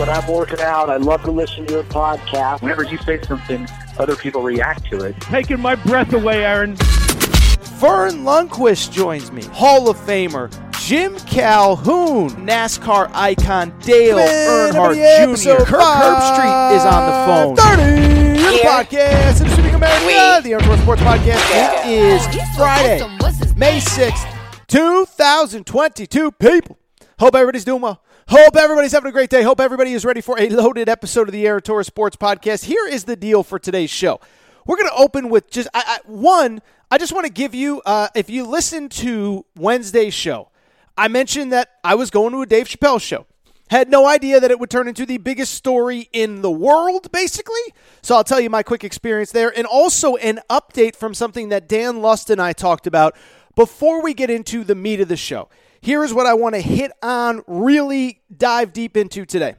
[0.00, 0.88] When I'm working out.
[0.88, 2.62] I love to listen to your podcast.
[2.62, 5.20] Whenever you say something, other people react to it.
[5.20, 6.74] Taking my breath away, Aaron.
[6.76, 9.42] Verne Lundquist joins me.
[9.44, 10.50] Hall of Famer.
[10.80, 15.64] Jim Calhoun, NASCAR icon Dale Earnhardt Jr.
[15.64, 17.56] Kirk Herbstreit is on the phone.
[17.56, 21.84] 30 the podcast, and Speaking America, the Earnhardt Sports Podcast.
[21.84, 23.06] It is Friday,
[23.54, 26.32] May 6th, 2022.
[26.32, 26.78] People,
[27.18, 28.02] hope everybody's doing well.
[28.30, 29.42] Hope everybody's having a great day.
[29.42, 32.64] Hope everybody is ready for a loaded episode of the Torres Sports Podcast.
[32.64, 34.20] Here is the deal for today's show.
[34.64, 36.62] We're going to open with just I, I, one.
[36.92, 40.48] I just want to give you, uh, if you listen to Wednesday's show,
[40.96, 43.26] I mentioned that I was going to a Dave Chappelle show.
[43.68, 47.74] Had no idea that it would turn into the biggest story in the world, basically.
[48.00, 51.66] So I'll tell you my quick experience there, and also an update from something that
[51.66, 53.16] Dan Lust and I talked about
[53.56, 55.48] before we get into the meat of the show.
[55.80, 59.54] Here is what I want to hit on, really dive deep into today.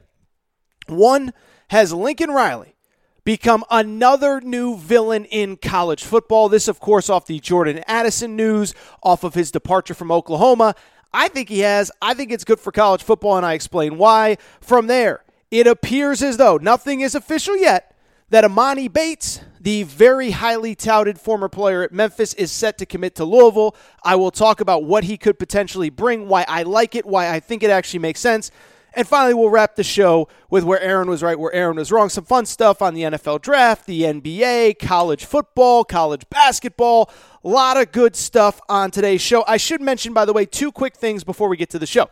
[0.86, 1.32] One,
[1.68, 2.76] has Lincoln Riley
[3.24, 6.48] become another new villain in college football?
[6.48, 10.74] This, of course, off the Jordan Addison news, off of his departure from Oklahoma.
[11.12, 11.90] I think he has.
[12.00, 14.38] I think it's good for college football, and I explain why.
[14.60, 17.96] From there, it appears as though nothing is official yet
[18.30, 23.14] that Emoni Bates, the very highly touted former player at Memphis, is set to commit
[23.14, 23.76] to Louisville.
[24.02, 27.38] I will talk about what he could potentially bring, why I like it, why I
[27.38, 28.50] think it actually makes sense.
[28.94, 32.08] And finally, we'll wrap the show with where Aaron was right, where Aaron was wrong.
[32.08, 37.10] Some fun stuff on the NFL draft, the NBA, college football, college basketball.
[37.44, 39.44] A lot of good stuff on today's show.
[39.46, 42.10] I should mention, by the way, two quick things before we get to the show.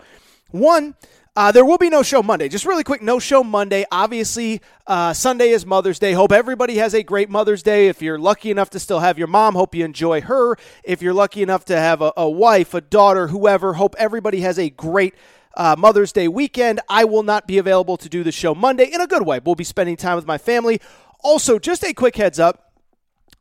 [0.52, 0.94] One,
[1.36, 2.48] uh, there will be no show Monday.
[2.48, 3.84] Just really quick, no show Monday.
[3.91, 6.12] Obviously, uh, Sunday is Mother's Day.
[6.12, 7.88] Hope everybody has a great Mother's Day.
[7.88, 10.56] If you're lucky enough to still have your mom, hope you enjoy her.
[10.82, 14.58] If you're lucky enough to have a, a wife, a daughter, whoever, hope everybody has
[14.58, 15.14] a great
[15.56, 16.80] uh, Mother's Day weekend.
[16.88, 19.41] I will not be available to do the show Monday in a good way.
[19.44, 20.80] We'll be spending time with my family.
[21.20, 22.70] Also, just a quick heads up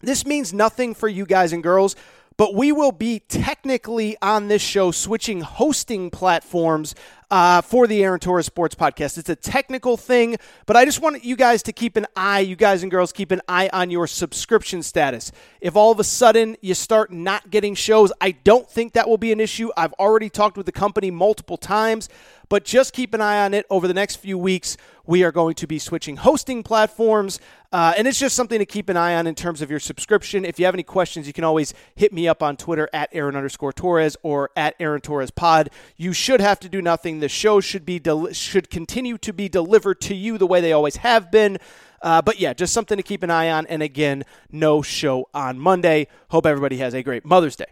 [0.01, 1.95] this means nothing for you guys and girls,
[2.38, 6.95] but we will be technically on this show switching hosting platforms
[7.31, 9.17] uh, for the Aaron Torres Sports Podcast.
[9.17, 12.56] It's a technical thing, but I just want you guys to keep an eye, you
[12.56, 15.31] guys and girls, keep an eye on your subscription status.
[15.62, 19.18] If all of a sudden you start not getting shows, I don't think that will
[19.18, 19.69] be an issue.
[19.78, 22.09] I've already talked with the company multiple times,
[22.49, 24.75] but just keep an eye on it over the next few weeks.
[25.05, 27.39] We are going to be switching hosting platforms,
[27.71, 30.45] uh, and it's just something to keep an eye on in terms of your subscription.
[30.45, 33.35] If you have any questions, you can always hit me up on Twitter at Aaron
[33.35, 35.69] underscore Torres or at Aaron Torres Pod.
[35.95, 37.19] You should have to do nothing.
[37.19, 40.73] The show should be del- should continue to be delivered to you the way they
[40.73, 41.57] always have been.
[42.01, 43.65] Uh, but yeah, just something to keep an eye on.
[43.67, 46.07] And again, no show on Monday.
[46.29, 47.65] Hope everybody has a great Mother's Day.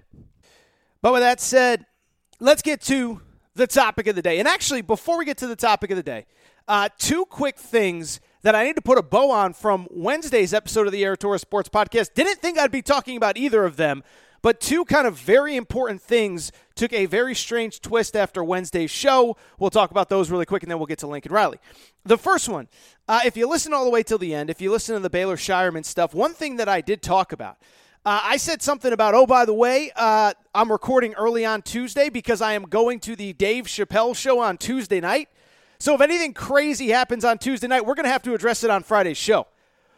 [1.01, 1.85] But with that said,
[2.39, 3.21] let's get to
[3.57, 4.39] the topic of the day.
[4.39, 6.25] And actually, before we get to the topic of the day,
[6.67, 10.85] uh, two quick things that I need to put a bow on from Wednesday's episode
[10.85, 12.13] of the Torres Sports Podcast.
[12.13, 14.03] Didn't think I'd be talking about either of them,
[14.41, 19.35] but two kind of very important things took a very strange twist after Wednesday's show.
[19.57, 21.57] We'll talk about those really quick, and then we'll get to Lincoln Riley.
[22.05, 22.67] The first one,
[23.07, 25.09] uh, if you listen all the way till the end, if you listen to the
[25.09, 27.57] Baylor Scheierman stuff, one thing that I did talk about.
[28.07, 32.07] Uh, I said something about, oh, by the way, uh, I'm recording early on Tuesday
[32.07, 35.27] because I am going to the Dave Chappelle show on Tuesday night.
[35.77, 38.69] So if anything crazy happens on Tuesday night, we're going to have to address it
[38.69, 39.45] on Friday's show.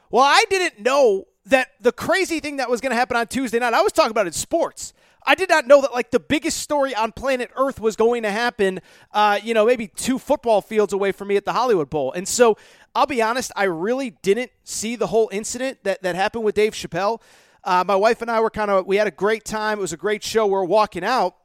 [0.09, 3.59] Well, I didn't know that the crazy thing that was going to happen on Tuesday
[3.59, 4.91] night, I was talking about in sports.
[5.23, 8.31] I did not know that like the biggest story on planet Earth was going to
[8.31, 8.79] happen,
[9.11, 12.11] uh, you know, maybe two football fields away from me at the Hollywood Bowl.
[12.13, 12.57] And so
[12.95, 16.73] I'll be honest, I really didn't see the whole incident that, that happened with Dave
[16.73, 17.21] Chappelle.
[17.69, 19.77] Uh, my wife and I were kind of, we had a great time.
[19.77, 20.47] It was a great show.
[20.47, 21.35] We are walking out.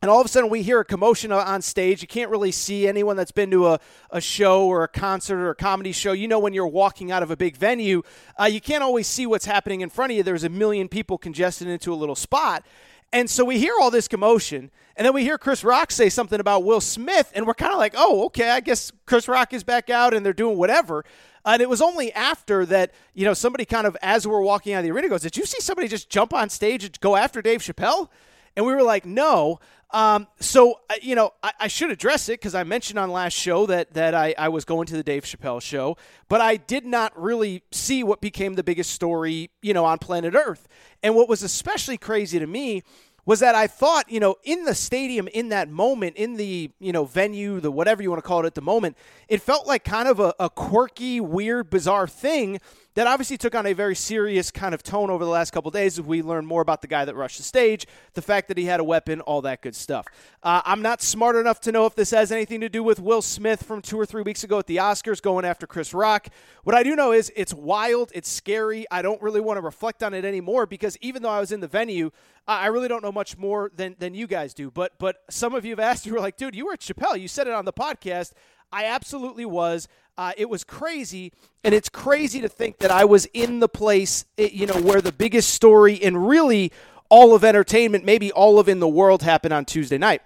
[0.00, 2.00] And all of a sudden, we hear a commotion on stage.
[2.00, 3.80] You can't really see anyone that's been to a,
[4.10, 6.12] a show or a concert or a comedy show.
[6.12, 8.02] You know, when you're walking out of a big venue,
[8.40, 10.22] uh, you can't always see what's happening in front of you.
[10.22, 12.64] There's a million people congested into a little spot.
[13.12, 16.38] And so we hear all this commotion, and then we hear Chris Rock say something
[16.38, 19.64] about Will Smith, and we're kind of like, oh, okay, I guess Chris Rock is
[19.64, 21.04] back out and they're doing whatever.
[21.44, 24.78] And it was only after that, you know, somebody kind of, as we're walking out
[24.78, 27.42] of the arena, goes, Did you see somebody just jump on stage and go after
[27.42, 28.08] Dave Chappelle?
[28.56, 29.60] And we were like, No.
[29.92, 33.66] Um, so, you know, I, I should address it because I mentioned on last show
[33.66, 35.98] that, that I, I was going to the Dave Chappelle show,
[36.30, 40.34] but I did not really see what became the biggest story, you know, on planet
[40.34, 40.66] Earth.
[41.02, 42.84] And what was especially crazy to me
[43.24, 46.92] was that I thought, you know, in the stadium, in that moment, in the, you
[46.92, 48.96] know, venue, the whatever you want to call it at the moment,
[49.28, 52.60] it felt like kind of a, a quirky, weird, bizarre thing
[52.94, 55.98] that obviously took on a very serious kind of tone over the last couple days
[55.98, 58.64] as we learned more about the guy that rushed the stage, the fact that he
[58.64, 60.06] had a weapon, all that good stuff.
[60.42, 63.22] Uh, I'm not smart enough to know if this has anything to do with Will
[63.22, 66.28] Smith from two or three weeks ago at the Oscars going after Chris Rock.
[66.64, 68.86] What I do know is it's wild, it's scary.
[68.90, 71.60] I don't really want to reflect on it anymore because even though I was in
[71.60, 72.10] the venue,
[72.46, 74.70] I really don't know much more than, than you guys do.
[74.70, 77.18] But but some of you have asked, you were like, dude, you were at Chappelle.
[77.18, 78.32] You said it on the podcast.
[78.72, 79.86] I absolutely was.
[80.16, 81.32] Uh, it was crazy,
[81.64, 85.00] and it's crazy to think that I was in the place, eh, you know, where
[85.00, 86.72] the biggest story in really
[87.08, 90.22] all of entertainment, maybe all of in the world, happened on Tuesday night.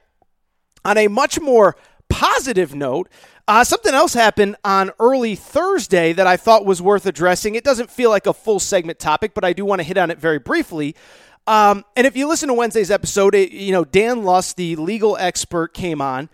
[0.85, 1.77] On a much more
[2.09, 3.09] positive note,
[3.49, 7.55] uh, something else happened on early Thursday that I thought was worth addressing.
[7.55, 10.11] It doesn't feel like a full segment topic, but I do want to hit on
[10.11, 10.97] it very briefly.
[11.47, 15.17] Um, and if you listen to Wednesday's episode, it, you know Dan Lust, the legal
[15.17, 16.29] expert, came on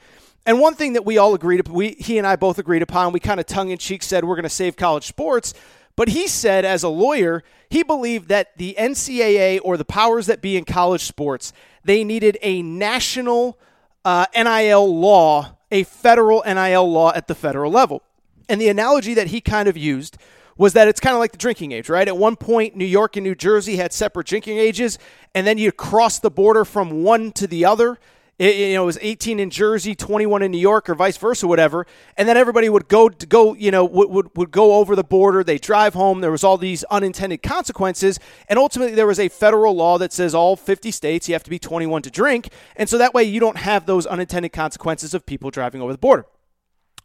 [0.44, 3.20] and one thing that we all agreed we, he and I both agreed upon, we
[3.20, 5.54] kind of tongue in cheek said we're going to save college sports.
[5.94, 10.40] But he said, as a lawyer, he believed that the NCAA or the powers that
[10.40, 11.52] be in college sports,
[11.84, 13.58] they needed a national
[14.04, 18.02] uh, NIL law, a federal NIL law at the federal level.
[18.48, 20.16] And the analogy that he kind of used
[20.56, 22.06] was that it's kind of like the drinking age, right?
[22.06, 24.98] At one point, New York and New Jersey had separate drinking ages,
[25.34, 27.98] and then you cross the border from one to the other
[28.38, 31.46] it, you know, it was 18 in Jersey, 21 in New York, or vice versa,
[31.46, 31.86] whatever.
[32.16, 35.04] And then everybody would go to go, you know, would, would, would go over the
[35.04, 35.44] border.
[35.44, 36.20] They drive home.
[36.20, 38.18] There was all these unintended consequences,
[38.48, 41.50] and ultimately there was a federal law that says all 50 states you have to
[41.50, 45.26] be 21 to drink, and so that way you don't have those unintended consequences of
[45.26, 46.26] people driving over the border.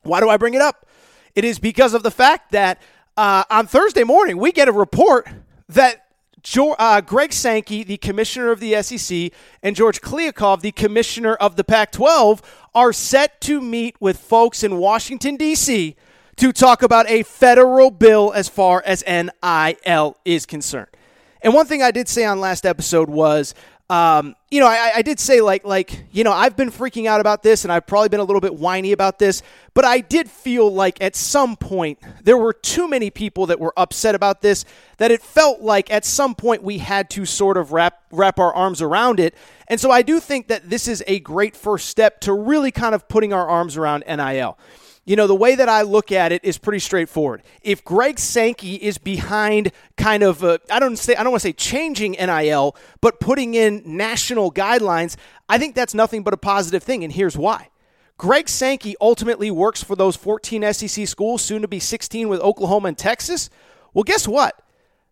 [0.03, 0.87] Why do I bring it up?
[1.35, 2.81] It is because of the fact that
[3.17, 5.27] uh, on Thursday morning we get a report
[5.69, 6.06] that
[6.79, 11.63] uh, Greg Sankey, the commissioner of the SEC, and George Kliavkoff, the commissioner of the
[11.65, 15.97] Pac 12, are set to meet with folks in Washington, D.C.
[16.37, 20.87] to talk about a federal bill as far as NIL is concerned.
[21.41, 23.53] And one thing I did say on last episode was
[23.89, 27.21] um, you know, I, I, did say like like you know I've been freaking out
[27.21, 29.41] about this, and I've probably been a little bit whiny about this,
[29.73, 33.73] but I did feel like at some point there were too many people that were
[33.77, 34.65] upset about this
[34.97, 38.53] that it felt like at some point we had to sort of wrap wrap our
[38.53, 39.33] arms around it,
[39.69, 42.93] and so I do think that this is a great first step to really kind
[42.93, 44.57] of putting our arms around NIL.
[45.07, 47.41] You know, the way that I look at it is pretty straightforward.
[47.61, 51.47] If Greg Sankey is behind kind of, uh, I don't say, I don't want to
[51.47, 55.15] say changing NIL, but putting in national guidelines,
[55.47, 57.05] I think that's nothing but a positive thing.
[57.05, 57.69] And here's why.
[58.17, 62.89] Greg Sankey ultimately works for those 14 SEC schools, soon to be 16 with Oklahoma
[62.89, 63.49] and Texas.
[63.93, 64.61] Well, guess what?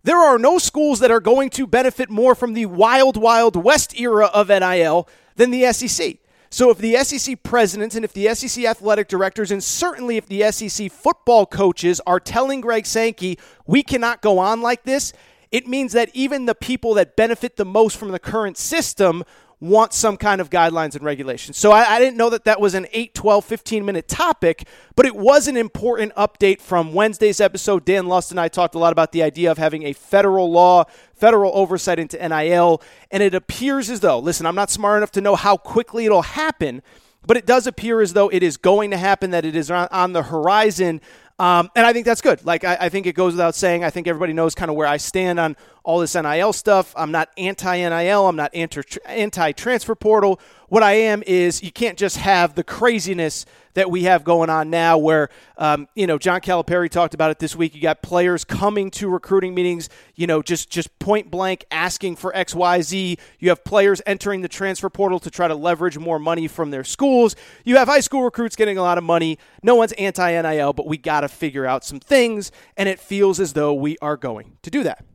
[0.04, 3.98] There are no schools that are going to benefit more from the wild, wild west
[3.98, 6.18] era of NIL than the SEC.
[6.50, 10.52] So if the SEC presidents and if the SEC athletic directors and certainly if the
[10.52, 15.12] SEC football coaches are telling Greg Sankey, we cannot go on like this,
[15.52, 19.24] it means that even the people that benefit the most from the current system
[19.60, 21.58] want some kind of guidelines and regulations.
[21.58, 25.06] So I, I, didn't know that that was an 8, 12, 15 minute topic, but
[25.06, 27.86] it was an important update from Wednesday's episode.
[27.86, 30.84] Dan Lust and I talked a lot about the idea of having a federal law,
[31.14, 32.82] federal oversight into NIL,
[33.12, 36.22] and it appears as though, listen, I'm not smart enough to know how quickly it'll
[36.22, 36.82] happen,
[37.26, 39.88] but it does appear as though it is going to happen, that it is on,
[39.90, 41.02] on the horizon.
[41.40, 42.46] Um, and I think that's good.
[42.46, 43.84] Like, I, I, think it goes without saying.
[43.84, 46.94] I think everybody knows kind of where I stand on all this NIL stuff.
[46.98, 48.28] I'm not anti NIL.
[48.28, 50.40] I'm not anti transfer portal.
[50.68, 54.72] What I am is you can't just have the craziness that we have going on
[54.72, 57.76] now where, um, you know, John Calipari talked about it this week.
[57.76, 62.36] You got players coming to recruiting meetings, you know, just, just point blank asking for
[62.36, 63.18] X, Y, Z.
[63.38, 66.84] You have players entering the transfer portal to try to leverage more money from their
[66.84, 67.36] schools.
[67.64, 69.38] You have high school recruits getting a lot of money.
[69.62, 73.40] No one's anti NIL, but we got to figure out some things, and it feels
[73.40, 75.06] as though we are going to do that.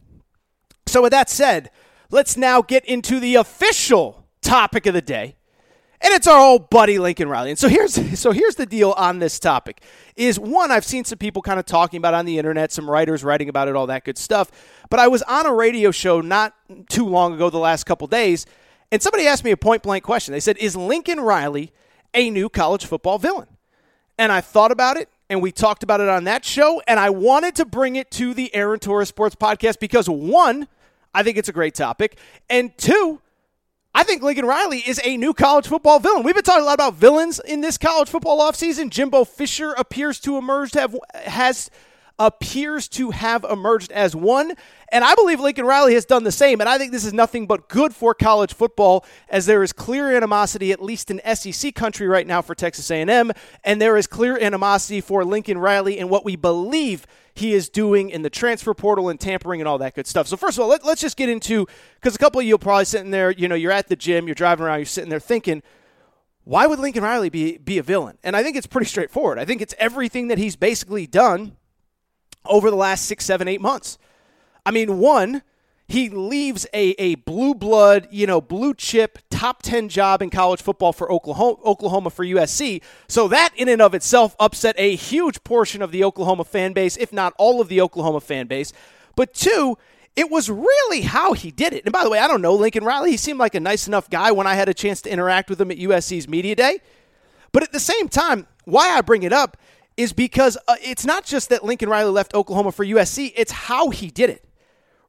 [0.91, 1.71] So, with that said,
[2.11, 5.37] let's now get into the official topic of the day.
[6.03, 7.51] And it's our old buddy Lincoln Riley.
[7.51, 9.83] And so here's so here's the deal on this topic.
[10.17, 13.23] Is one I've seen some people kind of talking about on the internet, some writers
[13.23, 14.51] writing about it, all that good stuff.
[14.89, 16.55] But I was on a radio show not
[16.89, 18.47] too long ago, the last couple days,
[18.91, 20.33] and somebody asked me a point blank question.
[20.33, 21.73] They said, "Is Lincoln Riley
[22.15, 23.47] a new college football villain?"
[24.19, 27.11] And I thought about it, and we talked about it on that show, and I
[27.11, 30.67] wanted to bring it to the Aaron Torres Sports Podcast because one,
[31.15, 33.21] I think it's a great topic, and two,
[33.95, 36.23] I think Lincoln Riley is a new college football villain.
[36.23, 38.91] We've been talking a lot about villains in this college football offseason.
[38.91, 41.71] Jimbo Fisher appears to emerge to have has
[42.21, 44.53] appears to have emerged as one,
[44.93, 46.61] and I believe Lincoln Riley has done the same.
[46.61, 50.15] And I think this is nothing but good for college football, as there is clear
[50.15, 53.33] animosity, at least in SEC country right now, for Texas A&M,
[53.65, 58.11] and there is clear animosity for Lincoln Riley and what we believe he is doing
[58.11, 60.27] in the transfer portal and tampering and all that good stuff.
[60.27, 62.59] So first of all, let, us just get into because a couple of you are
[62.59, 65.21] probably sitting there, you know, you're at the gym, you're driving around, you're sitting there
[65.21, 65.63] thinking.
[66.45, 68.19] Why would Lincoln Riley be, be a villain?
[68.23, 69.39] And I think it's pretty straightforward.
[69.39, 71.57] I think it's everything that he's basically done
[72.45, 73.99] over the last six, seven, eight months.
[74.65, 75.43] I mean, one,
[75.91, 80.63] he leaves a, a blue blood, you know, blue chip top 10 job in college
[80.63, 82.81] football for Oklahoma, Oklahoma for USC.
[83.09, 86.97] So that in and of itself upset a huge portion of the Oklahoma fan base,
[86.97, 88.73] if not all of the Oklahoma fan base.
[89.17, 89.79] But two,
[90.15, 91.85] it was really how he did it.
[91.85, 93.11] And by the way, I don't know Lincoln Riley.
[93.13, 95.61] He seemed like a nice enough guy when I had a chance to interact with
[95.61, 96.79] him at USC's Media Day.
[97.53, 99.57] But at the same time, why I bring it up
[100.01, 103.91] is because uh, it's not just that Lincoln Riley left Oklahoma for USC, it's how
[103.91, 104.43] he did it.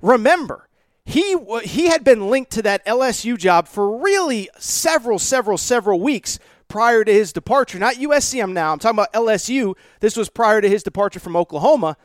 [0.01, 0.67] Remember,
[1.05, 6.39] he he had been linked to that LSU job for really several several several weeks
[6.67, 7.79] prior to his departure.
[7.79, 8.73] Not USC I'm now.
[8.73, 9.75] I'm talking about LSU.
[10.01, 11.95] This was prior to his departure from Oklahoma.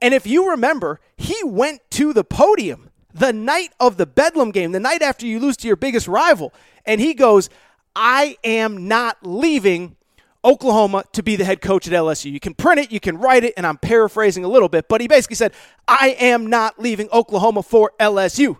[0.00, 4.72] And if you remember, he went to the podium the night of the Bedlam game,
[4.72, 6.54] the night after you lose to your biggest rival,
[6.86, 7.50] and he goes,
[7.94, 9.96] "I am not leaving
[10.44, 12.30] Oklahoma to be the head coach at LSU.
[12.30, 15.00] You can print it, you can write it, and I'm paraphrasing a little bit, but
[15.00, 15.52] he basically said,
[15.88, 18.58] I am not leaving Oklahoma for LSU.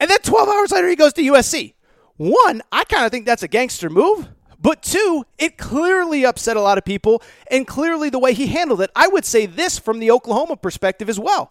[0.00, 1.74] And then 12 hours later, he goes to USC.
[2.16, 4.28] One, I kind of think that's a gangster move.
[4.62, 8.82] But two, it clearly upset a lot of people, and clearly the way he handled
[8.82, 8.90] it.
[8.94, 11.50] I would say this from the Oklahoma perspective as well.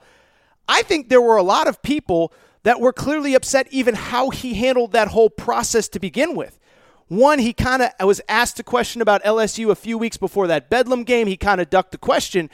[0.67, 2.31] I think there were a lot of people
[2.63, 6.59] that were clearly upset even how he handled that whole process to begin with.
[7.09, 10.69] One, he kind of was asked a question about LSU a few weeks before that
[10.69, 11.27] Bedlam game.
[11.27, 12.49] He kind of ducked the question.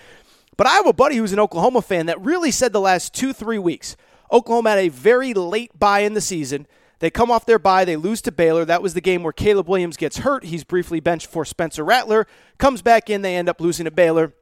[0.57, 3.33] But I have a buddy who's an Oklahoma fan that really said the last two,
[3.33, 3.97] three weeks,
[4.31, 6.67] Oklahoma had a very late bye in the season.
[6.99, 8.63] They come off their bye, they lose to Baylor.
[8.63, 10.45] That was the game where Caleb Williams gets hurt.
[10.45, 12.25] He's briefly benched for Spencer Rattler,
[12.57, 14.33] comes back in, they end up losing to Baylor.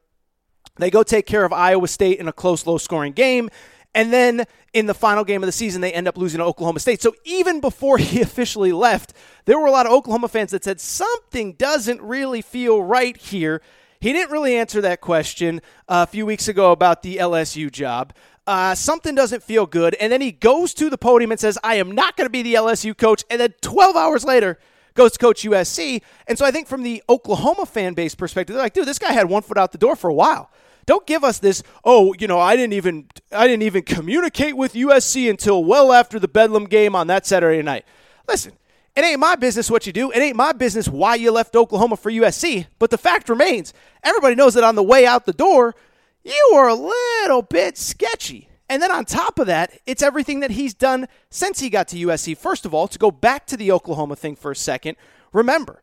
[0.76, 3.50] They go take care of Iowa State in a close, low scoring game.
[3.94, 6.80] And then in the final game of the season, they end up losing to Oklahoma
[6.80, 7.00] State.
[7.00, 9.12] So even before he officially left,
[9.44, 13.62] there were a lot of Oklahoma fans that said something doesn't really feel right here.
[14.00, 18.12] He didn't really answer that question uh, a few weeks ago about the LSU job.
[18.46, 19.94] Uh, something doesn't feel good.
[19.94, 22.42] And then he goes to the podium and says, I am not going to be
[22.42, 23.24] the LSU coach.
[23.30, 24.58] And then 12 hours later,
[24.94, 26.02] goes to coach USC.
[26.26, 29.12] And so I think from the Oklahoma fan base perspective, they're like, dude, this guy
[29.12, 30.50] had one foot out the door for a while.
[30.86, 34.74] Don't give us this, oh, you know, I didn't even I didn't even communicate with
[34.74, 37.84] USC until well after the Bedlam game on that Saturday night.
[38.28, 38.52] Listen,
[38.96, 40.10] it ain't my business what you do.
[40.10, 42.66] It ain't my business why you left Oklahoma for USC.
[42.78, 43.72] But the fact remains,
[44.02, 45.74] everybody knows that on the way out the door,
[46.22, 48.48] you were a little bit sketchy.
[48.68, 51.96] And then on top of that, it's everything that he's done since he got to
[51.96, 52.36] USC.
[52.36, 54.96] First of all, to go back to the Oklahoma thing for a second,
[55.32, 55.82] remember,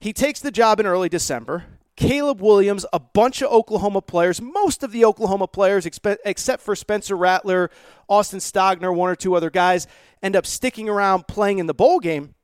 [0.00, 1.64] He takes the job in early December.
[1.96, 7.16] Caleb Williams, a bunch of Oklahoma players, most of the Oklahoma players, except for Spencer
[7.16, 7.70] Rattler,
[8.08, 9.88] Austin Stogner, one or two other guys,
[10.22, 12.34] end up sticking around playing in the bowl game.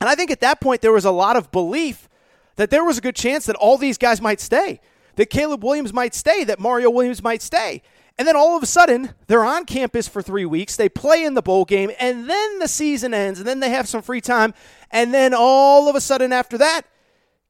[0.00, 2.08] And I think at that point, there was a lot of belief
[2.56, 4.80] that there was a good chance that all these guys might stay,
[5.16, 7.82] that Caleb Williams might stay, that Mario Williams might stay.
[8.18, 10.76] And then all of a sudden, they're on campus for three weeks.
[10.76, 13.88] They play in the bowl game, and then the season ends, and then they have
[13.88, 14.52] some free time.
[14.90, 16.82] And then all of a sudden, after that,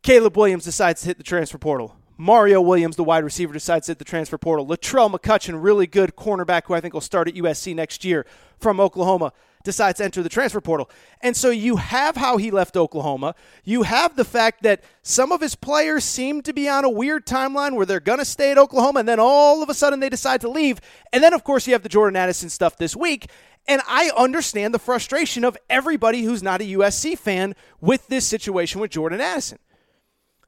[0.03, 1.97] Caleb Williams decides to hit the transfer portal.
[2.21, 4.67] Mario Williams, the wide receiver, decides to hit the transfer portal.
[4.67, 8.27] Latrell McCutchin, really good cornerback who I think will start at USC next year
[8.59, 9.33] from Oklahoma,
[9.65, 10.91] decides to enter the transfer portal.
[11.23, 13.35] And so you have how he left Oklahoma.
[13.65, 17.27] You have the fact that some of his players seem to be on a weird
[17.27, 20.11] timeline where they're going to stay at Oklahoma and then all of a sudden they
[20.11, 20.79] decide to leave.
[21.15, 23.31] And then, of course, you have the Jordan Addison stuff this week.
[23.69, 28.81] And I understand the frustration of everybody who's not a USC fan with this situation
[28.81, 29.59] with Jordan Addison.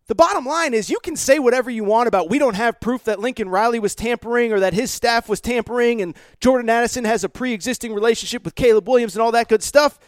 [0.08, 3.04] The bottom line is you can say whatever you want about we don't have proof
[3.04, 7.22] that Lincoln Riley was tampering or that his staff was tampering and Jordan Addison has
[7.22, 9.98] a pre existing relationship with Caleb Williams and all that good stuff.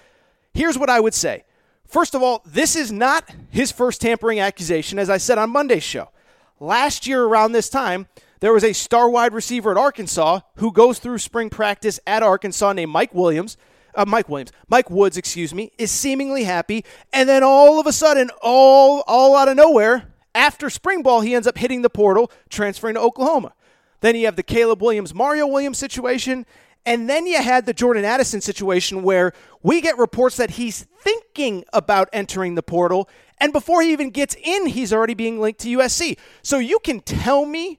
[0.52, 1.44] Here's what I would say.
[1.86, 5.84] First of all, this is not his first tampering accusation, as I said on Monday's
[5.84, 6.10] show.
[6.58, 8.08] Last year, around this time,
[8.44, 12.74] there was a star wide receiver at Arkansas who goes through spring practice at Arkansas
[12.74, 13.56] named Mike Williams
[13.94, 17.92] uh, Mike Williams, Mike Woods, excuse me, is seemingly happy, and then all of a
[17.92, 22.30] sudden, all all out of nowhere, after spring ball, he ends up hitting the portal,
[22.50, 23.54] transferring to Oklahoma.
[24.00, 26.44] Then you have the Caleb Williams, Mario Williams situation,
[26.84, 31.64] and then you had the Jordan Addison situation where we get reports that he's thinking
[31.72, 35.78] about entering the portal, and before he even gets in, he's already being linked to
[35.78, 36.18] USC.
[36.42, 37.78] So you can tell me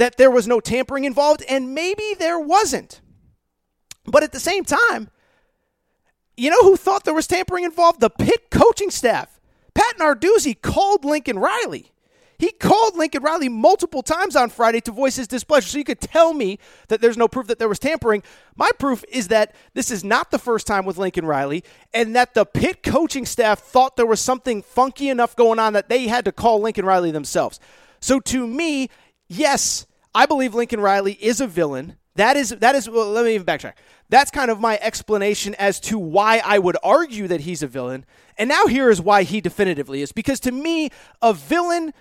[0.00, 3.02] that there was no tampering involved, and maybe there wasn't.
[4.06, 5.10] But at the same time,
[6.38, 8.00] you know who thought there was tampering involved?
[8.00, 9.38] The Pitt coaching staff.
[9.74, 11.92] Pat Narduzzi called Lincoln Riley.
[12.38, 15.68] He called Lincoln Riley multiple times on Friday to voice his displeasure.
[15.68, 16.58] So you could tell me
[16.88, 18.22] that there's no proof that there was tampering.
[18.56, 22.32] My proof is that this is not the first time with Lincoln Riley, and that
[22.32, 26.24] the Pitt coaching staff thought there was something funky enough going on that they had
[26.24, 27.60] to call Lincoln Riley themselves.
[28.00, 28.88] So to me,
[29.28, 31.96] yes, I believe Lincoln Riley is a villain.
[32.16, 33.74] That is that is well, let me even backtrack.
[34.08, 38.04] That's kind of my explanation as to why I would argue that he's a villain.
[38.36, 40.10] And now here is why he definitively is.
[40.10, 40.90] Because to me,
[41.22, 41.94] a villain,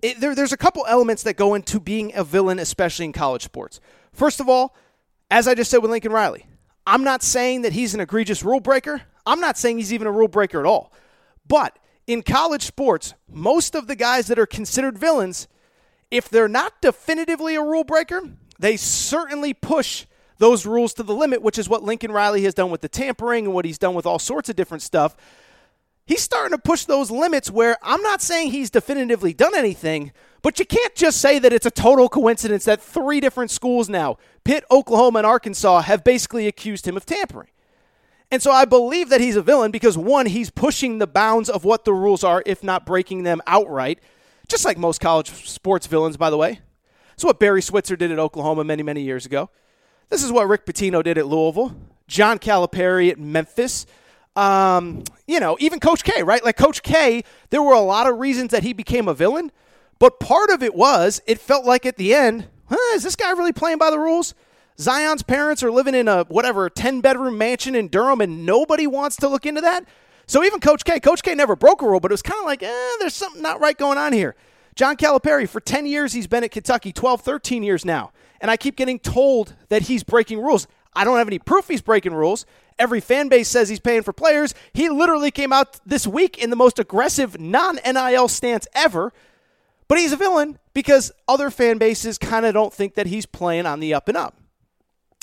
[0.00, 3.42] it, there, there's a couple elements that go into being a villain, especially in college
[3.42, 3.80] sports.
[4.12, 4.74] First of all,
[5.30, 6.46] as I just said with Lincoln Riley,
[6.86, 9.02] I'm not saying that he's an egregious rule breaker.
[9.26, 10.92] I'm not saying he's even a rule breaker at all.
[11.46, 15.46] But in college sports, most of the guys that are considered villains,
[16.10, 18.22] if they're not definitively a rule breaker,
[18.58, 20.06] they certainly push
[20.38, 23.44] those rules to the limit, which is what Lincoln Riley has done with the tampering
[23.44, 25.16] and what he's done with all sorts of different stuff.
[26.06, 30.58] He's starting to push those limits where I'm not saying he's definitively done anything, but
[30.58, 34.64] you can't just say that it's a total coincidence that three different schools now, Pitt,
[34.70, 37.50] Oklahoma, and Arkansas, have basically accused him of tampering.
[38.30, 41.64] And so I believe that he's a villain because, one, he's pushing the bounds of
[41.64, 44.00] what the rules are, if not breaking them outright,
[44.50, 46.60] just like most college sports villains, by the way.
[47.14, 49.50] It's what Barry Switzer did at Oklahoma many, many years ago.
[50.08, 51.76] This is what Rick Pitino did at Louisville,
[52.08, 53.86] John Calipari at Memphis.
[54.34, 56.44] Um, you know, even Coach K, right?
[56.44, 59.52] Like Coach K, there were a lot of reasons that he became a villain,
[59.98, 63.30] but part of it was it felt like at the end, huh, is this guy
[63.32, 64.34] really playing by the rules?
[64.80, 69.16] Zion's parents are living in a whatever 10 bedroom mansion in Durham and nobody wants
[69.16, 69.84] to look into that.
[70.30, 72.46] So even Coach K, Coach K never broke a rule, but it was kind of
[72.46, 74.36] like, eh, there's something not right going on here.
[74.76, 78.56] John Calipari, for 10 years, he's been at Kentucky, 12, 13 years now and I
[78.56, 80.66] keep getting told that he's breaking rules.
[80.94, 82.46] I don't have any proof he's breaking rules.
[82.78, 84.54] Every fan base says he's paying for players.
[84.72, 89.12] He literally came out this week in the most aggressive non NIL stance ever.
[89.86, 93.66] But he's a villain because other fan bases kind of don't think that he's playing
[93.66, 94.36] on the up and up.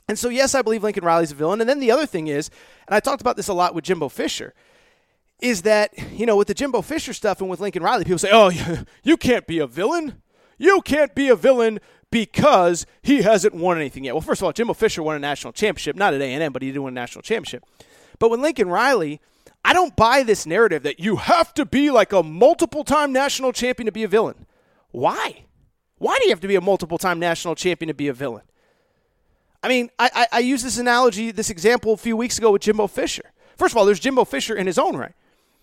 [0.09, 1.59] And so, yes, I believe Lincoln Riley's a villain.
[1.59, 2.49] And then the other thing is,
[2.87, 4.53] and I talked about this a lot with Jimbo Fisher,
[5.39, 8.29] is that, you know, with the Jimbo Fisher stuff and with Lincoln Riley, people say,
[8.31, 8.51] oh,
[9.03, 10.21] you can't be a villain.
[10.57, 14.13] You can't be a villain because he hasn't won anything yet.
[14.13, 16.71] Well, first of all, Jimbo Fisher won a national championship, not at A&M, but he
[16.71, 17.63] did win a national championship.
[18.19, 19.21] But with Lincoln Riley,
[19.63, 23.51] I don't buy this narrative that you have to be like a multiple time national
[23.51, 24.45] champion to be a villain.
[24.91, 25.43] Why?
[25.97, 28.43] Why do you have to be a multiple time national champion to be a villain?
[29.61, 32.61] I mean, I, I, I used this analogy, this example a few weeks ago with
[32.61, 33.33] Jimbo Fisher.
[33.57, 35.13] First of all, there's Jimbo Fisher in his own right.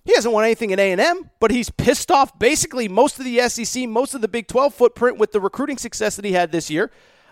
[0.05, 3.88] He hasn't won anything at A&M, but he's pissed off basically most of the SEC,
[3.88, 6.90] most of the Big 12 footprint with the recruiting success that he had this year.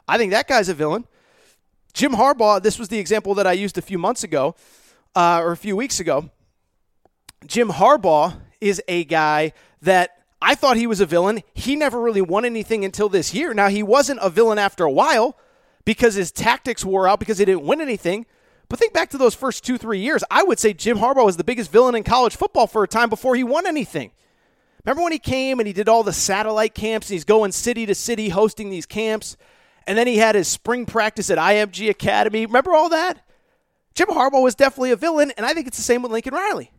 [0.08, 1.06] I think that guy's a villain.
[1.92, 4.54] Jim Harbaugh, this was the example that I used a few months ago
[5.14, 6.30] uh, or a few weeks ago.
[7.46, 11.42] Jim Harbaugh is a guy that I thought he was a villain.
[11.52, 13.52] He never really won anything until this year.
[13.52, 15.36] Now, he wasn't a villain after a while
[15.84, 18.26] because his tactics wore out because he didn't win anything.
[18.72, 20.24] But think back to those first two, three years.
[20.30, 23.10] I would say Jim Harbaugh was the biggest villain in college football for a time
[23.10, 24.12] before he won anything.
[24.82, 27.84] Remember when he came and he did all the satellite camps and he's going city
[27.84, 29.36] to city hosting these camps?
[29.86, 32.46] And then he had his spring practice at IMG Academy.
[32.46, 33.18] Remember all that?
[33.92, 36.72] Jim Harbaugh was definitely a villain, and I think it's the same with Lincoln Riley.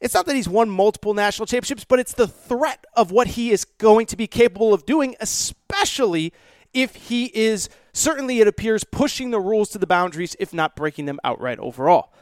[0.00, 3.50] It's not that he's won multiple national championships, but it's the threat of what he
[3.50, 6.32] is going to be capable of doing, especially
[6.72, 11.06] if he is, certainly it appears, pushing the rules to the boundaries, if not breaking
[11.06, 12.12] them outright overall.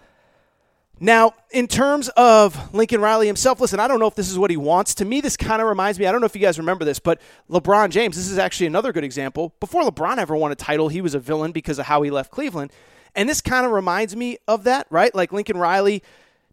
[1.01, 4.53] Now, in terms of Lincoln Riley himself, listen, I don't know if this is what
[4.53, 4.95] he wants.
[4.97, 7.01] To me, this kind of reminds me, I don't know if you guys remember this,
[7.01, 9.53] but LeBron James, this is actually another good example.
[9.59, 12.31] Before LeBron ever won a title, he was a villain because of how he left
[12.31, 12.71] Cleveland.
[13.17, 15.13] And this kind of reminds me of that, right?
[15.13, 16.05] Like Lincoln Riley,